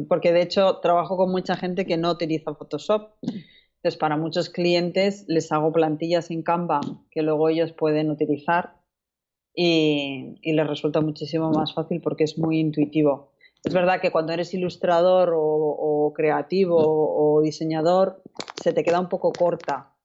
[0.09, 3.13] Porque de hecho trabajo con mucha gente que no utiliza Photoshop.
[3.23, 8.77] Entonces, para muchos clientes les hago plantillas en Canva que luego ellos pueden utilizar
[9.55, 13.33] y, les resulta muchísimo más fácil porque es muy intuitivo.
[13.65, 18.23] Es verdad que cuando eres ilustrador o creativo o diseñador
[18.63, 19.98] se te queda un poco corta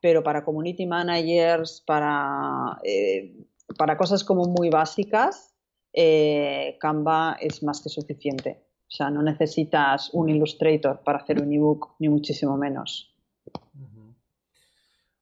[0.00, 3.36] pero para community managers, para, eh,
[3.76, 5.54] para cosas como muy básicas,
[5.92, 8.64] eh, Canva es más que suficiente.
[8.86, 13.14] O sea, no necesitas un Illustrator para hacer un ebook, ni muchísimo menos.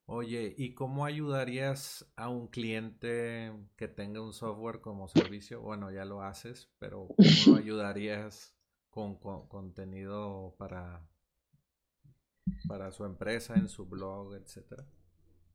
[0.09, 5.61] Oye, ¿y cómo ayudarías a un cliente que tenga un software como servicio?
[5.61, 8.57] Bueno, ya lo haces, pero ¿cómo lo ayudarías
[8.89, 11.03] con contenido para,
[12.69, 14.85] para su empresa, en su blog, etcétera?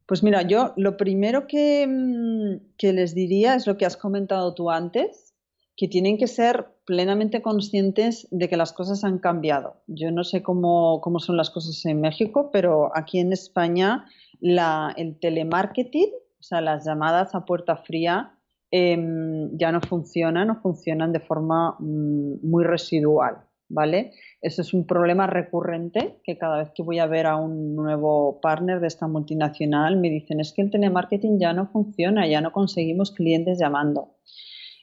[0.06, 4.54] Pues mira, yo lo primero que, mm, que, les diría es lo que has comentado
[4.54, 5.34] tú antes,
[5.78, 9.82] que tienen que ser plenamente conscientes de que las cosas han cambiado.
[9.88, 14.06] Yo no sé cómo, cómo son las cosas en México, pero aquí en España
[14.42, 18.38] el telemarketing, o sea, las llamadas a puerta fría,
[18.72, 24.14] em, ya no funcionan o funcionan de forma mm, muy residual, ¿vale?
[24.42, 28.40] Eso es un problema recurrente que cada vez que voy a ver a un nuevo
[28.42, 32.52] partner de esta multinacional me dicen es que el telemarketing ya no funciona, ya no
[32.52, 34.16] conseguimos clientes llamando.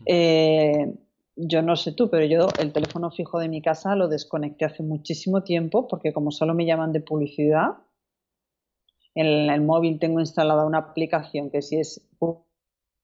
[0.07, 0.94] Eh,
[1.37, 4.83] yo no sé tú, pero yo el teléfono fijo de mi casa lo desconecté hace
[4.83, 7.77] muchísimo tiempo porque como solo me llaman de publicidad,
[9.14, 12.01] en el móvil tengo instalada una aplicación que si es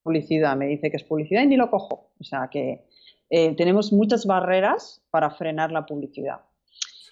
[0.02, 2.12] publicidad me dice que es publicidad y ni lo cojo.
[2.20, 2.86] O sea que
[3.30, 6.40] eh, tenemos muchas barreras para frenar la publicidad.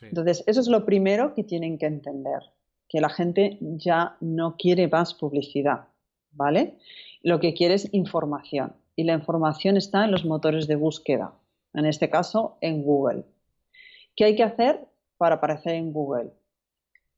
[0.01, 2.43] Entonces, eso es lo primero que tienen que entender,
[2.89, 5.87] que la gente ya no quiere más publicidad,
[6.33, 6.79] ¿vale?
[7.23, 11.35] Lo que quiere es información y la información está en los motores de búsqueda,
[11.75, 13.25] en este caso en Google.
[14.17, 16.33] ¿Qué hay que hacer para aparecer en Google?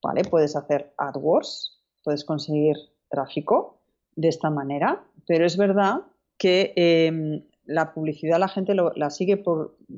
[0.03, 0.23] ¿Vale?
[0.25, 2.77] Puedes hacer AdWords, puedes conseguir
[3.09, 3.81] tráfico
[4.15, 6.03] de esta manera, pero es verdad
[6.37, 9.43] que em, la publicidad la gente la sigue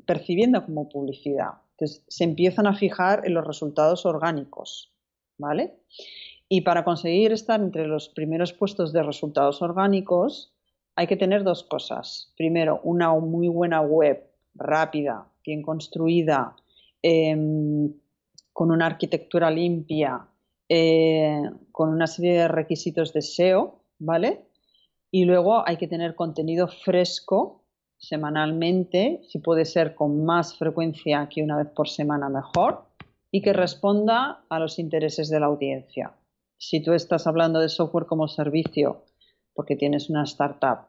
[0.05, 1.61] percibiendo como publicidad.
[1.71, 4.91] Entonces, se empiezan a fijar en los resultados orgánicos,
[5.37, 5.75] ¿vale?
[6.49, 10.53] Y para conseguir estar entre los primeros puestos de resultados orgánicos,
[10.95, 12.33] hay que tener dos cosas.
[12.35, 14.23] Primero, una muy buena web,
[14.55, 16.55] rápida, bien construida,
[17.03, 17.93] em,
[18.51, 20.25] con una arquitectura limpia,
[20.67, 24.47] eh, con una serie de requisitos de SEO, ¿vale?
[25.11, 27.63] Y luego hay que tener contenido fresco
[27.97, 32.85] semanalmente, si puede ser con más frecuencia que una vez por semana mejor,
[33.31, 36.13] y que responda a los intereses de la audiencia.
[36.57, 39.03] Si tú estás hablando de software como servicio,
[39.53, 40.87] porque tienes una startup,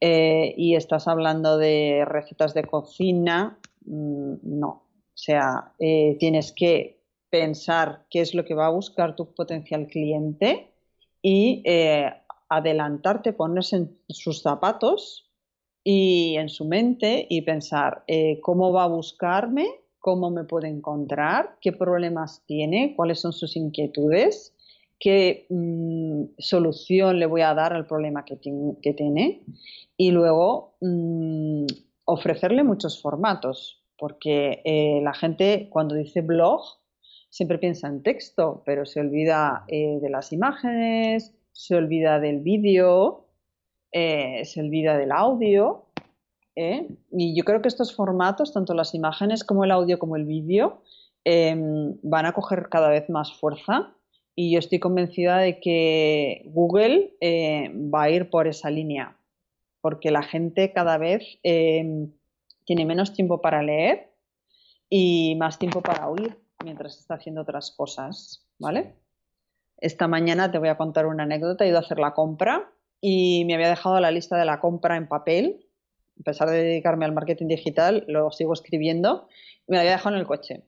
[0.00, 4.68] eh, y estás hablando de recetas de cocina, mm, no.
[4.68, 9.86] O sea, eh, tienes que pensar qué es lo que va a buscar tu potencial
[9.86, 10.72] cliente
[11.22, 12.12] y eh,
[12.48, 15.23] adelantarte, ponerse en sus zapatos
[15.84, 19.66] y en su mente y pensar eh, cómo va a buscarme,
[19.98, 24.54] cómo me puede encontrar, qué problemas tiene, cuáles son sus inquietudes,
[24.98, 29.42] qué mm, solución le voy a dar al problema que, tiene
[29.98, 31.66] y luego mm,
[32.06, 36.62] ofrecerle muchos formatos, porque eh, la gente cuando dice blog
[37.28, 43.23] siempre piensa en texto, pero se olvida eh, de las imágenes, se olvida del vídeo,
[43.96, 45.86] eh, se olvida del audio.
[46.56, 50.82] Y yo creo que estos formatos, tanto las imágenes como el audio como el vídeo,
[51.24, 53.94] em, van a coger cada vez más fuerza
[54.34, 59.16] y yo estoy convencida de que Google va a ir por esa línea,
[59.80, 62.12] porque la gente cada vez em,
[62.64, 64.10] tiene menos tiempo para leer
[64.88, 68.94] y más tiempo para oír mientras está haciendo otras cosas, ¿vale?
[69.78, 71.64] Esta mañana te voy a contar una anécdota.
[71.64, 72.73] He ido a hacer la compra
[73.06, 75.66] y me había dejado la lista de la compra en papel.
[76.20, 79.28] A pesar de dedicarme al marketing digital, lo sigo escribiendo.
[79.66, 80.62] Me la había dejado en el coche.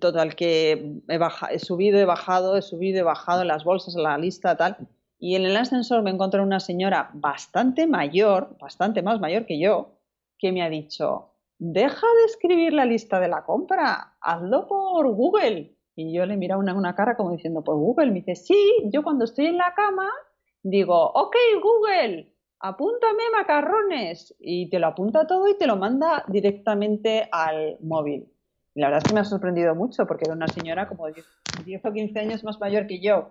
[0.00, 4.56] Total, que he, subido, he bajado, he subido, he bajado en las bolsas, la lista,
[4.56, 4.78] tal.
[5.20, 9.92] Y en el ascensor me encontré una señora bastante mayor, bastante más mayor que yo,
[10.38, 15.76] que me ha dicho, deja de escribir la lista de la compra, hazlo por Google.
[15.94, 18.06] Y yo le mira una, una cara como diciendo, por Google.
[18.06, 18.58] Me dice, sí,
[18.92, 20.10] yo cuando estoy en la cama
[20.62, 24.34] digo, ok Google, apúntame macarrones.
[24.38, 28.28] Y te lo apunta todo y te lo manda directamente al móvil.
[28.74, 31.24] Y la verdad es que me ha sorprendido mucho porque era una señora como de
[31.64, 33.30] 10 o 15 años más mayor que yo.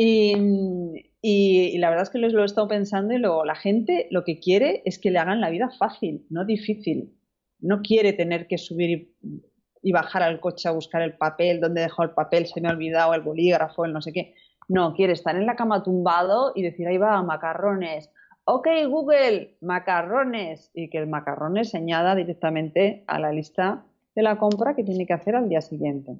[0.00, 4.38] Y, la verdad es que lo he estado pensando y luego la gente lo que
[4.38, 7.14] quiere es que le hagan la vida fácil, no difícil.
[7.58, 9.16] No quiere tener que subir
[9.82, 12.72] y, bajar al coche a buscar el papel, dónde dejó el papel, se me ha
[12.72, 14.34] olvidado el bolígrafo, el no sé qué.
[14.68, 18.10] No, quiere estar en la cama tumbado y decir, ahí va, macarrones.
[18.44, 20.70] Ok, Google, macarrones.
[20.74, 25.06] Y que el macarrones se añada directamente a la lista de la compra que tiene
[25.06, 26.18] que hacer al día siguiente.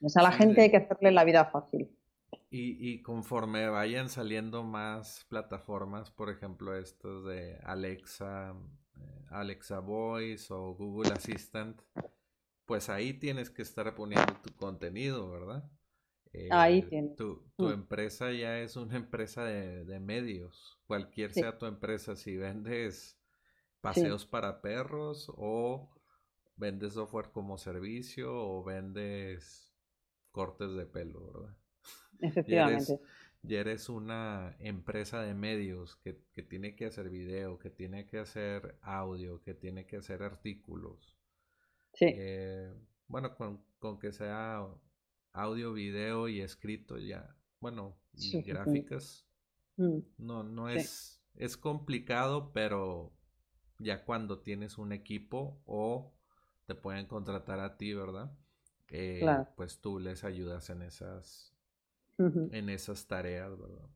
[0.00, 1.90] O sea, a la gente hay que hacerle la vida fácil.
[2.50, 8.54] Y, conforme vayan saliendo más plataformas, por ejemplo, estos de Alexa,
[8.96, 11.80] eh, Alexa Voice o Google Assistant,
[12.64, 15.64] pues ahí tienes que estar poniendo tu contenido, ¿verdad?
[16.50, 17.16] Ahí eh, tienes.
[17.16, 17.72] Tu, tu mm.
[17.72, 23.18] empresa ya es una empresa de, medios, cualquier sea tu empresa, si vendes
[23.80, 25.90] paseos para perros o
[26.56, 29.72] vendes software como servicio o vendes
[30.30, 31.56] cortes de pelo, ¿verdad?
[32.20, 33.00] Efectivamente.
[33.42, 38.78] Ya eres, una empresa de medios que, tiene que hacer video, que tiene que hacer
[38.80, 41.14] audio, que tiene que hacer artículos.
[41.92, 42.06] Sí.
[42.08, 42.72] Eh,
[43.06, 44.66] bueno, con, que sea
[45.34, 47.36] audio, video y escrito ya.
[47.60, 49.26] Bueno, y gráficas.
[49.76, 49.98] Mm.
[50.16, 53.12] No, no es, es complicado, pero
[53.78, 56.14] ya cuando tienes un equipo o
[56.66, 58.32] te pueden contratar a ti, ¿verdad?
[58.88, 59.26] Eh,
[59.56, 61.50] pues tú les ayudas en esas
[62.16, 63.90] en esas tareas, ¿verdad?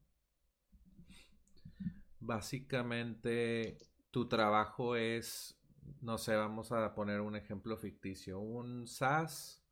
[2.19, 3.79] Básicamente,
[4.11, 5.57] tu trabajo es,
[6.01, 9.65] no sé, vamos a poner un ejemplo ficticio, un SaaS,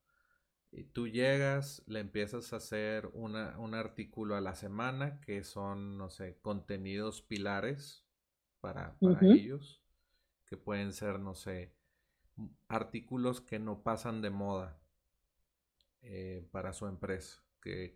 [0.77, 6.11] y tú llegas, le empiezas a hacer un artículo a la semana, que son, no
[6.11, 8.05] sé, contenidos pilares
[8.61, 9.83] para, ellos,
[10.45, 11.73] que pueden ser, no sé,
[12.69, 14.79] artículos que no pasan de moda
[16.03, 17.43] eh, para su empresa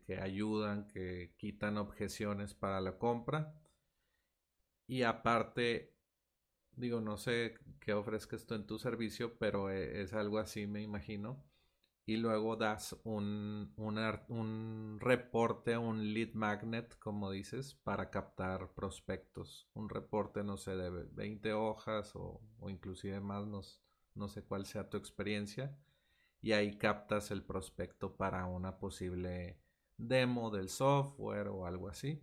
[0.07, 3.55] que, ayudan, que quitan objeciones para la compra.
[4.87, 5.95] Y aparte,
[6.73, 10.83] digo, no sé qué ofrezcas tú en tu servicio, pero e, es algo así, me
[10.83, 11.45] imagino.
[12.11, 19.69] Y luego das un, un, reporte, un lead magnet, como dices, para captar prospectos.
[19.75, 23.61] Un reporte, no sé, de 20 hojas o, o inclusive más, no,
[24.17, 25.79] no sé cuál sea tu experiencia
[26.43, 29.61] y ahí captas el prospecto para una posible
[29.97, 32.21] demo del software o algo así.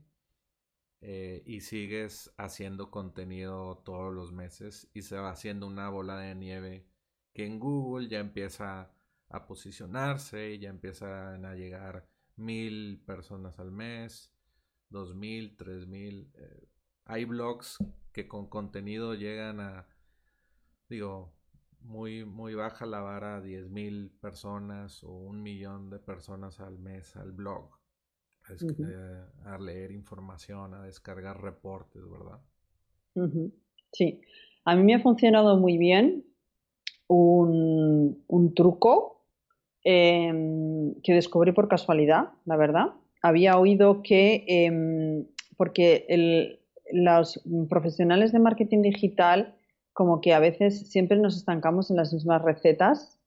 [1.00, 6.36] Eh, y sigues haciendo contenido todos los meses y se va haciendo una bola de
[6.36, 6.90] nieve
[7.32, 8.92] que en Google ya empieza
[9.30, 14.32] a posicionarse, ya empiezan a llegar mil personas al mes,
[14.90, 16.32] dos mil, tres mil.
[16.36, 16.68] Eh,
[17.06, 17.78] hay blogs
[18.12, 19.88] que con contenido llegan a,
[20.90, 21.38] digo,
[21.82, 27.16] muy, muy baja la vara, 10 mil personas o un millón de personas al mes
[27.16, 27.70] al blog.
[29.46, 32.40] a leer información, a descargar reportes, ¿verdad?
[33.92, 34.22] Sí,
[34.64, 36.26] a mí me ha funcionado muy bien
[37.08, 39.17] un, truco
[39.90, 42.88] em, que descubrí por casualidad, la verdad.
[43.22, 45.26] Había oído que, em,
[45.56, 46.06] porque
[46.92, 49.56] los profesionales de marketing digital,
[49.94, 53.18] como que a veces siempre nos estancamos en las mismas recetas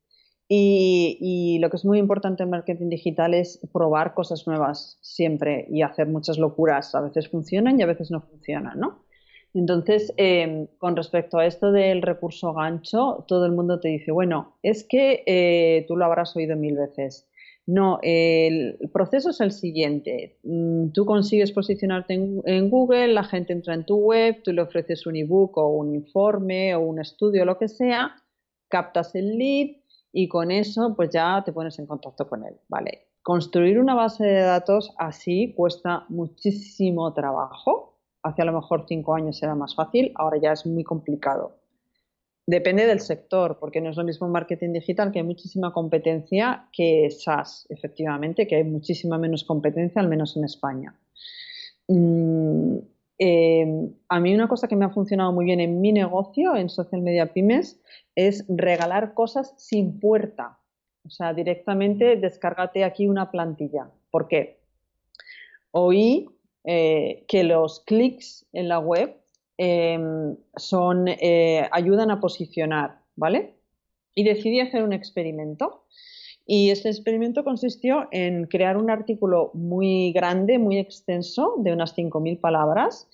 [0.49, 5.81] y, lo que es muy importante en marketing digital es probar cosas nuevas siempre y
[5.81, 6.95] hacer muchas locuras.
[6.95, 9.07] A veces funcionan y a veces no funcionan, ¿no?
[9.55, 14.57] Entonces, em, con respecto a esto del recurso gancho, todo el mundo te dice, bueno,
[14.63, 17.29] es que eh, tú lo habrás oído mil veces.
[17.67, 20.39] No, el proceso es el siguiente.
[20.43, 25.07] Mm, tú consigues posicionarte en, Google, la gente entra en tu web, tú le ofreces
[25.07, 28.17] un ebook o un informe o un estudio, lo que sea,
[28.69, 29.77] captas el lead,
[30.13, 33.07] y con eso pues ya te pones en contacto con él, ¿vale?
[33.23, 37.90] Construir una base de datos así cuesta muchísimo trabajo.
[38.23, 41.57] Hace a lo mejor cinco años era más fácil, ahora ya es muy complicado.
[42.47, 47.11] Depende del sector, porque no es lo mismo marketing digital, que hay muchísima competencia, que
[47.11, 50.99] SaaS, efectivamente, que hay muchísima menos competencia, al menos en España.
[51.87, 52.79] Mm,
[53.19, 56.69] eh, a mí una cosa que me ha funcionado muy bien en mi negocio, en
[56.69, 57.81] Social Media Pymes,
[58.17, 60.59] es regalar cosas sin puerta.
[61.05, 63.91] O sea, directamente descárgate aquí una plantilla.
[64.11, 64.61] ¿Por qué?
[65.71, 66.29] Oí
[66.65, 69.17] eh, que los clics en la web
[69.57, 73.55] em, son, eh, ayudan a posicionar, ¿vale?
[74.15, 75.85] Y decidí hacer un experimento.
[76.45, 82.41] Y este experimento consistió en crear un artículo muy grande, muy extenso, de unas 5.000
[82.41, 83.09] palabras,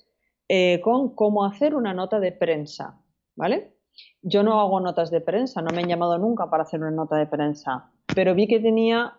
[0.49, 2.99] eh, con cómo hacer una nota de prensa,
[3.35, 3.73] ¿vale?
[4.21, 7.15] Yo no hago notas de prensa, no me han llamado nunca para hacer una nota
[7.15, 9.13] de prensa, pero vi que tenía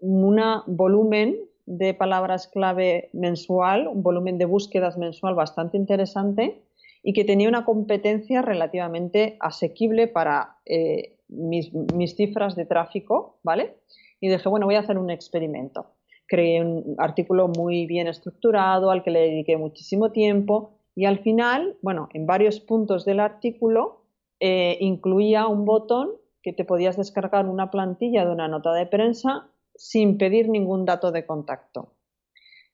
[0.00, 0.36] un
[0.66, 1.36] volumen
[1.66, 6.62] de palabras clave mensual, un volumen de búsquedas mensual bastante interesante
[7.02, 13.76] y que tenía una competencia relativamente asequible para eh, mis, mis, cifras de tráfico, ¿vale?
[14.20, 15.86] Y dije, bueno, voy a hacer un experimento.
[16.26, 21.76] Creé un artículo muy bien estructurado al que le dediqué muchísimo tiempo y al final,
[21.82, 24.02] bueno, en varios puntos del artículo
[24.40, 26.10] eh, incluía un botón
[26.42, 29.48] que te podías descargar una plantilla de una nota de prensa
[29.82, 31.96] sin pedir ningún dato de contacto.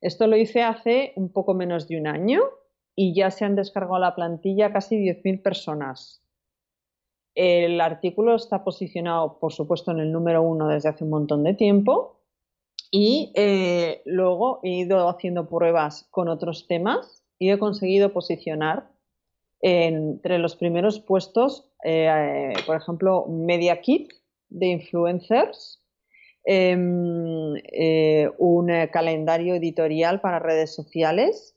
[0.02, 2.42] Esto lo hice hace un poco menos de un año
[2.94, 6.22] y ya se han descargado la plantilla casi 10.000 personas.
[7.34, 11.54] El artículo está posicionado, por supuesto, en el número uno desde hace un montón de
[11.54, 12.20] tiempo
[12.90, 18.90] y eh, luego he ido haciendo pruebas con otros temas y he conseguido posicionar
[19.62, 24.12] entre los primeros puestos, eh, por ejemplo, Media Kit
[24.50, 25.82] de influencers,
[26.50, 31.54] em, eh, un calendario editorial para redes sociales.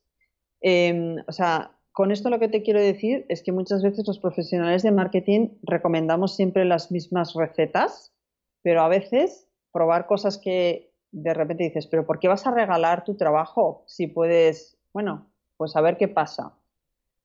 [0.60, 4.20] Em, o sea, con esto lo que te quiero decir es que muchas veces los
[4.20, 8.14] profesionales de marketing recomendamos siempre las mismas recetas,
[8.64, 13.06] pero a veces probar cosas que de repente dices, pero ¿por qué vas a regalar
[13.06, 16.58] tu trabajo si puedes, bueno, pues a ver qué pasa.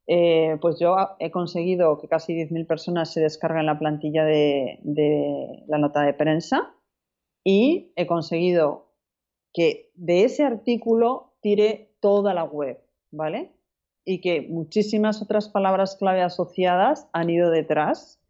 [0.07, 4.79] Eh, pues yo he conseguido que casi 10.000 personas se descarguen la plantilla de,
[5.67, 6.76] la nota de prensa
[7.49, 8.89] y he conseguido
[9.53, 12.81] que de ese artículo tire toda la web,
[13.13, 13.53] ¿vale?
[14.05, 18.21] Y que muchísimas otras palabras clave asociadas han ido detrás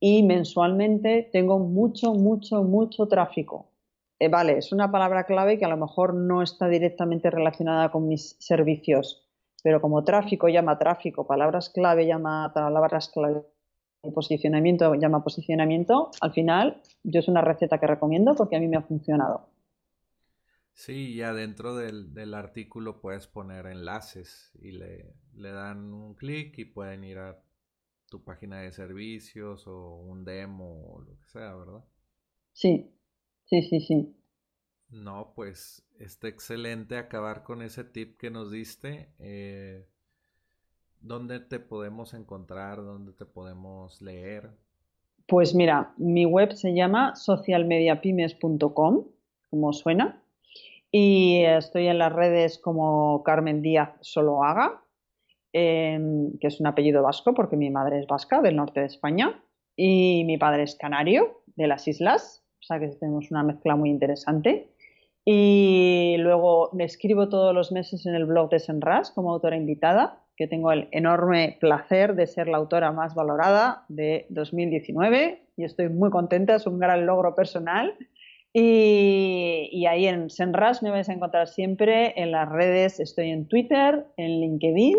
[0.00, 3.70] y mensualmente tengo mucho, mucho, mucho tráfico.
[4.18, 8.06] Eh, vale, es una palabra clave que a lo mejor no está directamente relacionada con
[8.06, 9.26] mis servicios,
[9.62, 13.46] pero como tráfico llama tráfico, palabras clave llama palabras clave,
[14.14, 18.76] posicionamiento llama posicionamiento, al final yo es una receta que recomiendo porque a mí me
[18.76, 19.48] ha funcionado.
[20.72, 26.56] Sí, ya dentro del, del artículo puedes poner enlaces y le, le dan un clic
[26.58, 27.42] y pueden ir a
[28.10, 31.84] tu página de servicios o un demo o lo que sea, ¿verdad?
[32.52, 32.92] Sí,
[33.46, 34.14] sí, sí, sí.
[34.90, 39.12] No, pues está excelente acabar con ese tip que nos diste.
[39.18, 39.86] Eh,
[41.00, 42.78] ¿Dónde te podemos encontrar?
[42.78, 44.50] ¿Dónde te podemos leer?
[45.26, 49.04] Pues mira, mi web se llama socialmediapymes.com,
[49.50, 50.22] como suena,
[50.90, 54.82] y estoy en las redes como Carmen Díaz Soloaga,
[55.52, 59.42] em, que es un apellido vasco porque mi madre es vasca del norte de España
[59.76, 63.90] y mi padre es canario de las islas, o sea que tenemos una mezcla muy
[63.90, 64.70] interesante.
[65.24, 70.22] Y luego me escribo todos los meses en el blog de Senras como autora invitada,
[70.38, 75.88] que tengo el enorme placer de ser la autora más valorada de 2019 y estoy
[75.88, 77.96] muy contenta, es un gran logro personal.
[78.52, 84.06] Y, ahí en Senras me vais a encontrar siempre en las redes, estoy en Twitter,
[84.16, 84.96] en LinkedIn,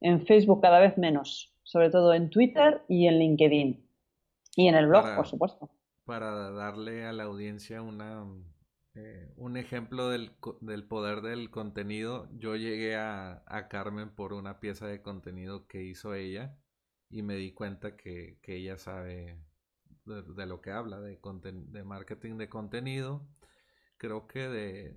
[0.00, 3.88] en Facebook cada vez menos, sobre todo en Twitter y en LinkedIn.
[4.56, 5.70] Y en el blog, por supuesto.
[6.04, 8.24] Para darle a la audiencia una,
[8.96, 14.60] eh, un ejemplo del, del, poder del contenido, yo llegué a, a, Carmen por una
[14.60, 16.56] pieza de contenido que hizo ella
[17.10, 19.38] y me di cuenta que, que ella sabe
[20.04, 23.26] de, lo que habla, de, de marketing de contenido.
[23.96, 24.96] Creo que de,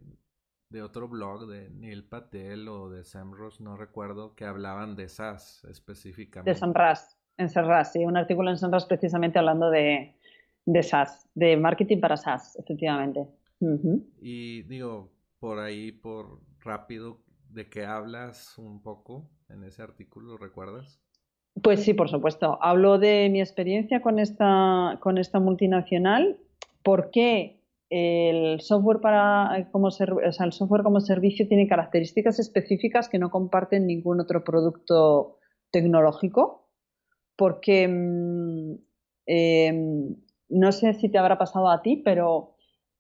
[0.70, 5.10] de otro blog de Neil Patel o de Sam Ross, no recuerdo, que hablaban de
[5.10, 6.52] SaaS específicamente.
[6.52, 10.16] De Sam Ross, en SaaS, sí, un artículo en Sam Ross precisamente hablando de,
[10.66, 13.28] de SaaS, de marketing para SaaS, efectivamente.
[14.20, 21.01] Y digo, por ahí, por rápido, ¿de qué hablas un poco en ese artículo, recuerdas?
[21.64, 22.60] Pues sí, por supuesto.
[22.62, 26.39] Hablo de mi experiencia con esta, con esta multinacional,
[26.84, 27.58] por qué
[27.89, 34.20] el software, para, como el software como servicio tiene características específicas que no comparten ningún
[34.20, 35.39] otro producto
[35.72, 36.70] tecnológico,
[37.36, 38.74] porque mm,
[39.26, 40.16] em,
[40.49, 42.57] no sé si te habrá pasado a ti, pero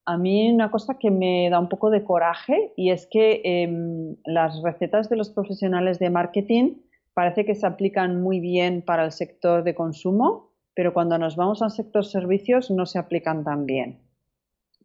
[0.07, 4.15] a mí una cosa que me da un poco de coraje y es que em,
[4.23, 6.77] las recetas de los profesionales de marketing
[7.13, 11.61] parece que se aplican muy bien para el sector de consumo, pero cuando nos vamos
[11.61, 13.99] al sector servicios no se aplican tan bien.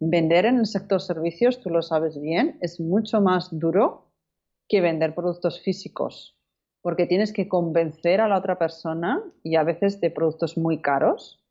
[0.01, 4.09] Vender en el sector servicios, tú lo sabes bien, es mucho más duro
[4.68, 6.37] que vender productos físicos,
[6.81, 11.41] porque tienes que convencer a la otra persona y a veces de productos muy caros,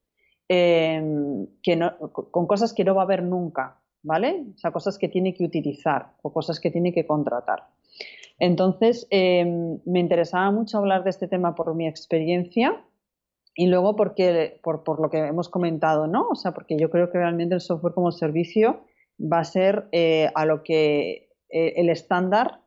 [0.54, 1.80] em, que
[2.12, 4.48] con cosas que no va a ver nunca, ¿vale?
[4.54, 7.68] O sea, cosas que tiene que utilizar o cosas que tiene que contratar.
[8.38, 12.84] Entonces, em, me interesaba mucho hablar de este tema por mi experiencia
[13.56, 16.28] y luego porque, por, por, lo que hemos comentado, ¿no?
[16.28, 18.82] O sea, porque yo creo que realmente el software como servicio
[19.22, 22.60] va a ser eh, a lo que eh, el estándar,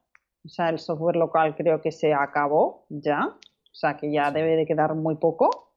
[0.43, 4.57] o sea, el software local creo que se acabó ya, o sea, que ya debe
[4.57, 5.73] de quedar muy poco.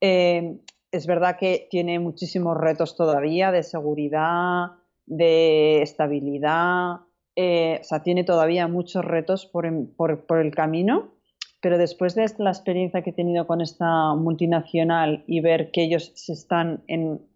[0.00, 0.60] Eh,
[0.92, 4.72] es verdad que tiene muchísimos retos todavía de seguridad,
[5.06, 7.00] de estabilidad,
[7.36, 9.66] o sea, tiene todavía muchos retos por,
[9.96, 11.12] por, por el camino
[11.60, 16.12] pero después de la experiencia que he tenido con esta multinacional y ver que ellos
[16.14, 16.82] se están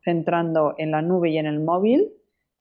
[0.02, 2.10] centrando en la nube y en el móvil,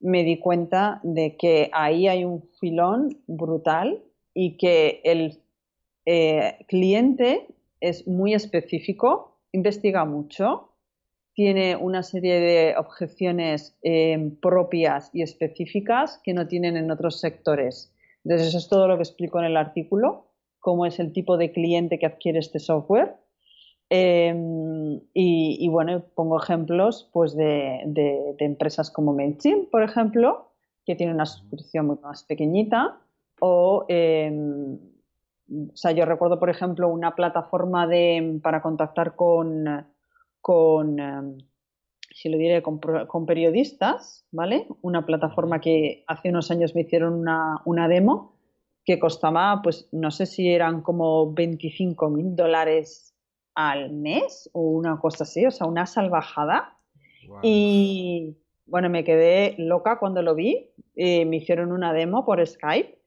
[0.01, 5.39] me di cuenta de que ahí hay un filón brutal y que el
[6.05, 7.47] eh, cliente
[7.79, 10.72] es muy específico, investiga mucho,
[11.33, 17.91] tiene una serie de objeciones eh, propias y específicas que no tienen en otros sectores.
[18.23, 20.27] Entonces, eso es todo lo que explico en el artículo
[20.63, 23.17] cómo es el tipo de cliente que adquiere este software.
[23.89, 27.81] Em, y, bueno, pongo ejemplos pues de,
[28.39, 30.51] empresas como MailChimp, por ejemplo,
[30.85, 32.97] que tiene una suscripción muy más pequeñita.
[33.41, 34.79] O, em,
[35.51, 39.67] o sea, yo recuerdo, por ejemplo, una plataforma de, para contactar con,
[40.43, 41.37] con em,
[42.11, 44.67] si lo diré, con, periodistas, ¿vale?
[44.81, 48.35] Una plataforma que hace unos años me hicieron una, una demo
[48.85, 53.15] que costaba, pues no sé si eran como 25 mil dólares
[53.55, 56.77] al mes o una cosa así, o sea, una salvajada.
[57.41, 58.35] Y
[58.65, 60.69] bueno, me quedé loca cuando lo vi.
[60.95, 62.99] Eh, me hicieron una demo por Skype,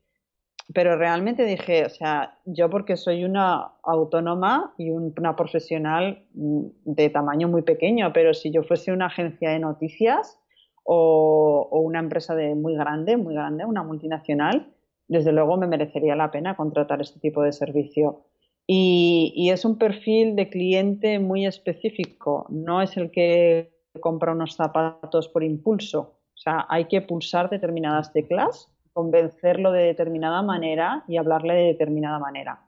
[0.75, 7.11] pero realmente dije, o sea, yo porque soy una autónoma y una profesional mm, de
[7.11, 10.41] tamaño muy pequeño, pero si yo fuese una agencia de noticias
[10.83, 14.73] o, una empresa de muy grande, muy grande, una multinacional,
[15.09, 18.25] desde luego me merecería la pena contratar este tipo de servicio.
[18.67, 25.29] Y, es un perfil de cliente muy específico, no es el que compra unos zapatos
[25.29, 26.19] por impulso.
[26.35, 32.19] O sea, hay que pulsar determinadas teclas, convencerlo de determinada manera y hablarle de determinada
[32.19, 32.67] manera.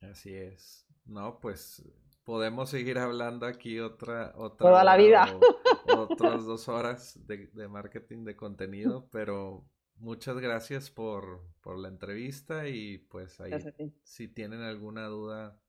[0.00, 0.86] Así es.
[1.04, 1.84] No, pues
[2.24, 5.26] podemos seguir hablando aquí otra, otra toda la vida,
[5.94, 11.44] otras dos horas de, de marketing de contenido, pero muchas gracias por,
[11.76, 13.52] la entrevista y pues ahí
[14.04, 15.60] si tienen alguna duda,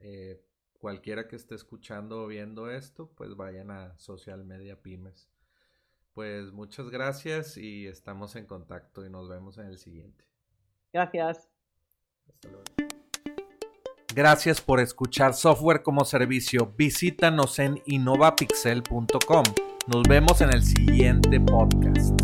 [0.00, 5.31] eh, cualquiera que esté escuchando o viendo esto, pues vayan a Social Media Pymes.
[6.14, 10.24] Pues muchas gracias y estamos en contacto y nos vemos en el siguiente.
[10.92, 11.48] Gracias.
[12.28, 12.64] Hasta luego.
[14.14, 16.74] Gracias por escuchar Software como Servicio.
[16.76, 19.44] Visítanos en innovapixel.com.
[19.88, 22.21] Nos vemos en el siguiente podcast.